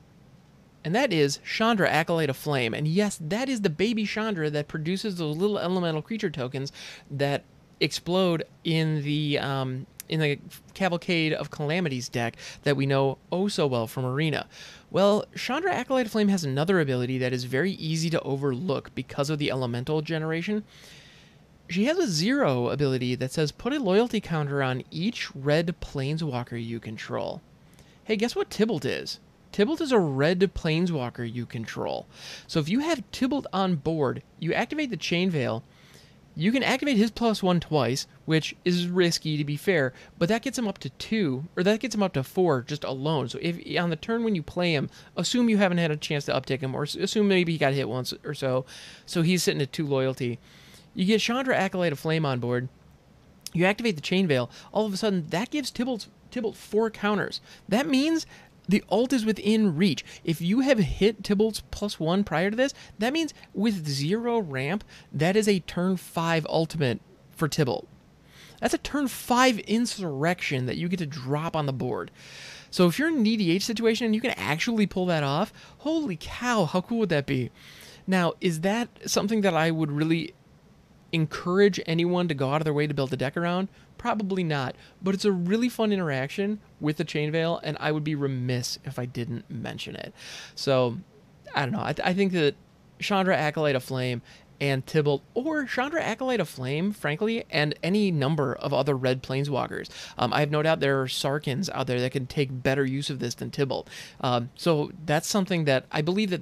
And 0.83 0.93
that 0.93 1.13
is 1.13 1.39
Chandra, 1.45 1.89
Acolyte 1.89 2.29
of 2.29 2.35
Flame. 2.35 2.73
And 2.73 2.89
yes, 2.89 3.17
that 3.21 3.47
is 3.47 3.61
the 3.61 3.69
baby 3.69 4.05
Chandra 4.05 4.49
that 4.49 4.67
produces 4.67 5.15
those 5.15 5.37
little 5.37 5.57
elemental 5.57 6.01
creature 6.01 6.29
tokens 6.29 6.73
that 7.09 7.45
explode 7.79 8.43
in 8.65 9.01
the 9.03 9.39
um, 9.39 9.87
in 10.09 10.19
the 10.19 10.39
Cavalcade 10.73 11.31
of 11.31 11.51
Calamities 11.51 12.09
deck 12.09 12.35
that 12.63 12.75
we 12.75 12.85
know 12.85 13.17
oh 13.31 13.47
so 13.47 13.65
well 13.65 13.87
from 13.87 14.03
Arena. 14.03 14.49
Well, 14.89 15.23
Chandra 15.37 15.73
Acolyte 15.73 16.07
of 16.07 16.11
Flame 16.11 16.27
has 16.27 16.43
another 16.43 16.81
ability 16.81 17.17
that 17.19 17.31
is 17.31 17.45
very 17.45 17.71
easy 17.71 18.09
to 18.09 18.19
overlook 18.23 18.93
because 18.93 19.29
of 19.29 19.39
the 19.39 19.49
elemental 19.51 20.01
generation. 20.01 20.65
She 21.71 21.85
has 21.85 21.97
a 21.97 22.05
zero 22.05 22.67
ability 22.67 23.15
that 23.15 23.31
says 23.31 23.53
put 23.53 23.71
a 23.71 23.79
loyalty 23.79 24.19
counter 24.19 24.61
on 24.61 24.83
each 24.91 25.33
red 25.33 25.73
planeswalker 25.79 26.61
you 26.61 26.81
control. 26.81 27.41
Hey, 28.03 28.17
guess 28.17 28.35
what 28.35 28.49
Tibalt 28.49 28.83
is? 28.83 29.19
Tibalt 29.53 29.79
is 29.79 29.93
a 29.93 29.97
red 29.97 30.41
planeswalker 30.53 31.33
you 31.33 31.45
control. 31.45 32.07
So 32.45 32.59
if 32.59 32.67
you 32.67 32.79
have 32.79 33.09
Tibalt 33.13 33.45
on 33.53 33.75
board, 33.75 34.21
you 34.37 34.53
activate 34.53 34.89
the 34.89 34.97
Chain 34.97 35.29
Veil. 35.29 35.63
You 36.35 36.51
can 36.51 36.61
activate 36.61 36.97
his 36.97 37.09
plus 37.09 37.41
one 37.41 37.61
twice, 37.61 38.05
which 38.25 38.53
is 38.65 38.87
risky 38.87 39.37
to 39.37 39.45
be 39.45 39.55
fair, 39.55 39.93
but 40.19 40.27
that 40.27 40.41
gets 40.41 40.57
him 40.57 40.67
up 40.67 40.77
to 40.79 40.89
two, 40.89 41.45
or 41.55 41.63
that 41.63 41.79
gets 41.79 41.95
him 41.95 42.03
up 42.03 42.11
to 42.13 42.23
four 42.23 42.63
just 42.63 42.83
alone. 42.83 43.29
So 43.29 43.39
if 43.41 43.57
on 43.79 43.89
the 43.89 43.95
turn 43.95 44.25
when 44.25 44.35
you 44.35 44.43
play 44.43 44.73
him, 44.73 44.89
assume 45.15 45.47
you 45.47 45.57
haven't 45.57 45.77
had 45.77 45.91
a 45.91 45.95
chance 45.95 46.25
to 46.25 46.33
uptick 46.33 46.59
him, 46.59 46.75
or 46.75 46.83
assume 46.83 47.29
maybe 47.29 47.53
he 47.53 47.57
got 47.57 47.71
hit 47.71 47.87
once 47.87 48.13
or 48.25 48.33
so, 48.33 48.65
so 49.05 49.21
he's 49.21 49.41
sitting 49.41 49.61
at 49.61 49.71
two 49.71 49.87
loyalty. 49.87 50.37
You 50.93 51.05
get 51.05 51.21
Chandra 51.21 51.55
Acolyte 51.55 51.93
of 51.93 51.99
Flame 51.99 52.25
on 52.25 52.39
board. 52.39 52.69
You 53.53 53.65
activate 53.65 53.95
the 53.95 54.01
Chain 54.01 54.27
Veil. 54.27 54.49
All 54.71 54.85
of 54.85 54.93
a 54.93 54.97
sudden, 54.97 55.27
that 55.27 55.49
gives 55.51 55.71
Tibalt, 55.71 56.07
Tibalt 56.31 56.55
four 56.55 56.89
counters. 56.89 57.41
That 57.67 57.87
means 57.87 58.25
the 58.67 58.83
ult 58.89 59.11
is 59.11 59.25
within 59.25 59.75
reach. 59.75 60.05
If 60.23 60.41
you 60.41 60.61
have 60.61 60.79
hit 60.79 61.23
Tibalt's 61.23 61.63
plus 61.71 61.99
one 61.99 62.23
prior 62.23 62.49
to 62.49 62.55
this, 62.55 62.73
that 62.99 63.13
means 63.13 63.33
with 63.53 63.87
zero 63.87 64.39
ramp, 64.39 64.83
that 65.11 65.35
is 65.35 65.47
a 65.47 65.59
turn 65.59 65.97
five 65.97 66.45
ultimate 66.49 67.01
for 67.31 67.49
Tibalt. 67.49 67.85
That's 68.59 68.73
a 68.73 68.77
turn 68.77 69.07
five 69.07 69.59
insurrection 69.59 70.67
that 70.67 70.77
you 70.77 70.87
get 70.87 70.99
to 70.99 71.05
drop 71.05 71.55
on 71.55 71.65
the 71.65 71.73
board. 71.73 72.11
So 72.69 72.87
if 72.87 72.97
you're 72.97 73.09
in 73.09 73.17
an 73.17 73.25
EDH 73.25 73.63
situation 73.63 74.05
and 74.05 74.15
you 74.15 74.21
can 74.21 74.31
actually 74.31 74.87
pull 74.87 75.07
that 75.07 75.23
off, 75.23 75.51
holy 75.79 76.17
cow, 76.19 76.65
how 76.65 76.81
cool 76.81 76.99
would 76.99 77.09
that 77.09 77.25
be? 77.25 77.49
Now, 78.07 78.33
is 78.39 78.61
that 78.61 78.89
something 79.05 79.41
that 79.41 79.55
I 79.55 79.71
would 79.71 79.91
really 79.91 80.33
encourage 81.11 81.79
anyone 81.85 82.27
to 82.27 82.33
go 82.33 82.51
out 82.51 82.61
of 82.61 82.65
their 82.65 82.73
way 82.73 82.87
to 82.87 82.93
build 82.93 83.13
a 83.13 83.17
deck 83.17 83.37
around? 83.37 83.67
Probably 83.97 84.43
not, 84.43 84.75
but 85.01 85.13
it's 85.13 85.25
a 85.25 85.31
really 85.31 85.69
fun 85.69 85.91
interaction 85.91 86.59
with 86.79 86.97
the 86.97 87.03
Chain 87.03 87.31
Veil, 87.31 87.59
and 87.63 87.77
I 87.79 87.91
would 87.91 88.03
be 88.03 88.15
remiss 88.15 88.79
if 88.83 88.97
I 88.97 89.05
didn't 89.05 89.49
mention 89.49 89.95
it. 89.95 90.13
So, 90.55 90.97
I 91.53 91.61
don't 91.61 91.71
know. 91.71 91.83
I, 91.83 91.93
th- 91.93 92.07
I 92.07 92.13
think 92.13 92.31
that 92.33 92.55
Chandra 92.99 93.35
Acolyte 93.35 93.75
of 93.75 93.83
Flame 93.83 94.21
and 94.61 94.85
Tibalt, 94.85 95.21
or 95.33 95.65
Chandra 95.65 96.01
Acolyte 96.01 96.39
of 96.39 96.47
Flame, 96.47 96.91
frankly, 96.91 97.43
and 97.49 97.73
any 97.81 98.11
number 98.11 98.53
of 98.53 98.73
other 98.73 98.95
red 98.95 99.23
planeswalkers. 99.23 99.89
Um, 100.19 100.31
I 100.31 100.39
have 100.39 100.51
no 100.51 100.61
doubt 100.61 100.79
there 100.79 101.01
are 101.01 101.07
Sarkhans 101.07 101.67
out 101.73 101.87
there 101.87 101.99
that 101.99 102.11
can 102.11 102.27
take 102.27 102.61
better 102.61 102.85
use 102.85 103.09
of 103.09 103.17
this 103.19 103.33
than 103.33 103.49
Tibalt. 103.49 103.87
Um, 104.21 104.51
so 104.55 104.91
that's 105.05 105.27
something 105.27 105.65
that 105.65 105.85
I 105.91 106.03
believe 106.03 106.29
that 106.29 106.41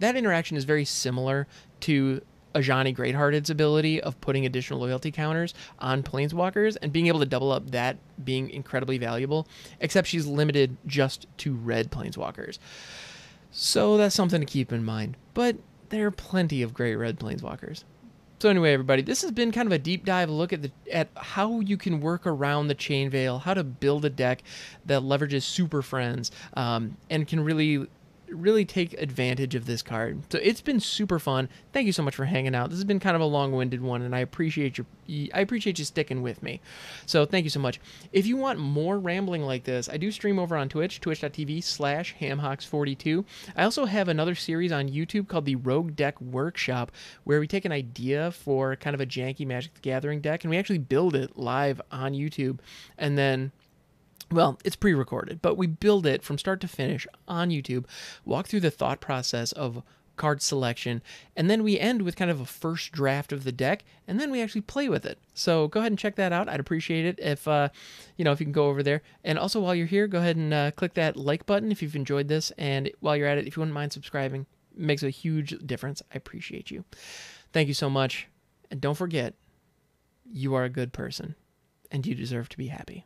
that 0.00 0.16
interaction 0.16 0.56
is 0.56 0.64
very 0.64 0.84
similar 0.84 1.46
to 1.80 2.20
Ajani 2.54 2.94
Greathearted's 2.96 3.50
ability 3.50 4.00
of 4.00 4.20
putting 4.20 4.46
additional 4.46 4.80
loyalty 4.80 5.10
counters 5.10 5.54
on 5.78 6.02
planeswalkers 6.02 6.76
and 6.82 6.92
being 6.92 7.06
able 7.06 7.20
to 7.20 7.26
double 7.26 7.52
up 7.52 7.70
that 7.70 7.96
being 8.24 8.50
incredibly 8.50 8.98
valuable, 8.98 9.46
except 9.80 10.08
she's 10.08 10.26
limited 10.26 10.76
just 10.86 11.26
to 11.38 11.54
red 11.54 11.90
planeswalkers. 11.90 12.58
So 13.50 13.96
that's 13.96 14.14
something 14.14 14.40
to 14.40 14.46
keep 14.46 14.72
in 14.72 14.84
mind. 14.84 15.16
But 15.34 15.56
there 15.90 16.06
are 16.06 16.10
plenty 16.10 16.62
of 16.62 16.72
great 16.72 16.96
red 16.96 17.18
planeswalkers. 17.18 17.84
So 18.42 18.48
anyway, 18.48 18.72
everybody, 18.72 19.02
this 19.02 19.22
has 19.22 19.30
been 19.30 19.52
kind 19.52 19.68
of 19.68 19.72
a 19.72 19.78
deep 19.78 20.04
dive 20.04 20.28
look 20.28 20.52
at 20.52 20.62
the 20.62 20.72
at 20.90 21.10
how 21.14 21.60
you 21.60 21.76
can 21.76 22.00
work 22.00 22.26
around 22.26 22.66
the 22.66 22.74
chain 22.74 23.08
veil, 23.08 23.38
how 23.38 23.54
to 23.54 23.62
build 23.62 24.04
a 24.04 24.10
deck 24.10 24.42
that 24.86 25.02
leverages 25.02 25.42
super 25.42 25.80
friends, 25.80 26.32
um, 26.54 26.96
and 27.08 27.28
can 27.28 27.38
really 27.44 27.86
really 28.32 28.64
take 28.64 28.94
advantage 28.94 29.54
of 29.54 29.66
this 29.66 29.82
card. 29.82 30.22
So 30.30 30.38
it's 30.42 30.60
been 30.60 30.80
super 30.80 31.18
fun. 31.18 31.48
Thank 31.72 31.86
you 31.86 31.92
so 31.92 32.02
much 32.02 32.14
for 32.14 32.24
hanging 32.24 32.54
out. 32.54 32.70
This 32.70 32.78
has 32.78 32.84
been 32.84 33.00
kind 33.00 33.16
of 33.16 33.22
a 33.22 33.26
long-winded 33.26 33.80
one, 33.80 34.02
and 34.02 34.14
I 34.14 34.20
appreciate 34.20 34.78
your 34.78 34.86
I 35.34 35.40
appreciate 35.40 35.78
you 35.78 35.84
sticking 35.84 36.22
with 36.22 36.42
me. 36.42 36.60
So 37.06 37.26
thank 37.26 37.44
you 37.44 37.50
so 37.50 37.60
much. 37.60 37.80
If 38.12 38.24
you 38.24 38.36
want 38.36 38.58
more 38.58 38.98
rambling 38.98 39.42
like 39.42 39.64
this, 39.64 39.88
I 39.88 39.96
do 39.96 40.10
stream 40.10 40.38
over 40.38 40.56
on 40.56 40.68
Twitch, 40.68 41.00
twitch.tv 41.00 41.62
slash 41.62 42.14
hamhocks42. 42.20 43.24
I 43.56 43.64
also 43.64 43.84
have 43.84 44.08
another 44.08 44.34
series 44.34 44.72
on 44.72 44.88
YouTube 44.88 45.28
called 45.28 45.44
the 45.44 45.56
Rogue 45.56 45.96
Deck 45.96 46.18
Workshop, 46.20 46.92
where 47.24 47.40
we 47.40 47.46
take 47.46 47.64
an 47.64 47.72
idea 47.72 48.30
for 48.30 48.76
kind 48.76 48.94
of 48.94 49.00
a 49.00 49.06
janky 49.06 49.46
Magic 49.46 49.74
the 49.74 49.80
Gathering 49.80 50.20
deck, 50.20 50.44
and 50.44 50.50
we 50.50 50.56
actually 50.56 50.78
build 50.78 51.14
it 51.14 51.36
live 51.36 51.80
on 51.90 52.12
YouTube, 52.12 52.60
and 52.96 53.18
then 53.18 53.52
well, 54.32 54.58
it's 54.64 54.76
pre 54.76 54.94
recorded, 54.94 55.42
but 55.42 55.56
we 55.56 55.66
build 55.66 56.06
it 56.06 56.22
from 56.22 56.38
start 56.38 56.60
to 56.62 56.68
finish 56.68 57.06
on 57.28 57.50
YouTube, 57.50 57.84
walk 58.24 58.46
through 58.46 58.60
the 58.60 58.70
thought 58.70 59.00
process 59.00 59.52
of 59.52 59.82
card 60.16 60.42
selection, 60.42 61.02
and 61.36 61.48
then 61.48 61.62
we 61.62 61.78
end 61.78 62.02
with 62.02 62.16
kind 62.16 62.30
of 62.30 62.40
a 62.40 62.46
first 62.46 62.92
draft 62.92 63.32
of 63.32 63.44
the 63.44 63.52
deck, 63.52 63.84
and 64.06 64.20
then 64.20 64.30
we 64.30 64.42
actually 64.42 64.60
play 64.60 64.88
with 64.88 65.06
it. 65.06 65.18
So 65.34 65.68
go 65.68 65.80
ahead 65.80 65.92
and 65.92 65.98
check 65.98 66.16
that 66.16 66.32
out. 66.32 66.48
I'd 66.48 66.60
appreciate 66.60 67.06
it 67.06 67.18
if, 67.18 67.48
uh, 67.48 67.70
you 68.16 68.24
know, 68.24 68.32
if 68.32 68.40
you 68.40 68.46
can 68.46 68.52
go 68.52 68.66
over 68.66 68.82
there. 68.82 69.02
And 69.24 69.38
also 69.38 69.60
while 69.60 69.74
you're 69.74 69.86
here, 69.86 70.06
go 70.06 70.18
ahead 70.18 70.36
and 70.36 70.52
uh, 70.52 70.70
click 70.72 70.94
that 70.94 71.16
like 71.16 71.46
button 71.46 71.72
if 71.72 71.82
you've 71.82 71.96
enjoyed 71.96 72.28
this. 72.28 72.52
And 72.58 72.90
while 73.00 73.16
you're 73.16 73.26
at 73.26 73.38
it, 73.38 73.46
if 73.46 73.56
you 73.56 73.60
wouldn't 73.60 73.74
mind 73.74 73.92
subscribing, 73.92 74.46
makes 74.74 75.02
a 75.02 75.10
huge 75.10 75.56
difference. 75.64 76.02
I 76.12 76.16
appreciate 76.16 76.70
you. 76.70 76.84
Thank 77.52 77.68
you 77.68 77.74
so 77.74 77.90
much. 77.90 78.28
And 78.70 78.80
don't 78.80 78.96
forget, 78.96 79.34
you 80.30 80.54
are 80.54 80.64
a 80.64 80.70
good 80.70 80.92
person, 80.92 81.34
and 81.90 82.06
you 82.06 82.14
deserve 82.14 82.48
to 82.50 82.56
be 82.56 82.68
happy. 82.68 83.04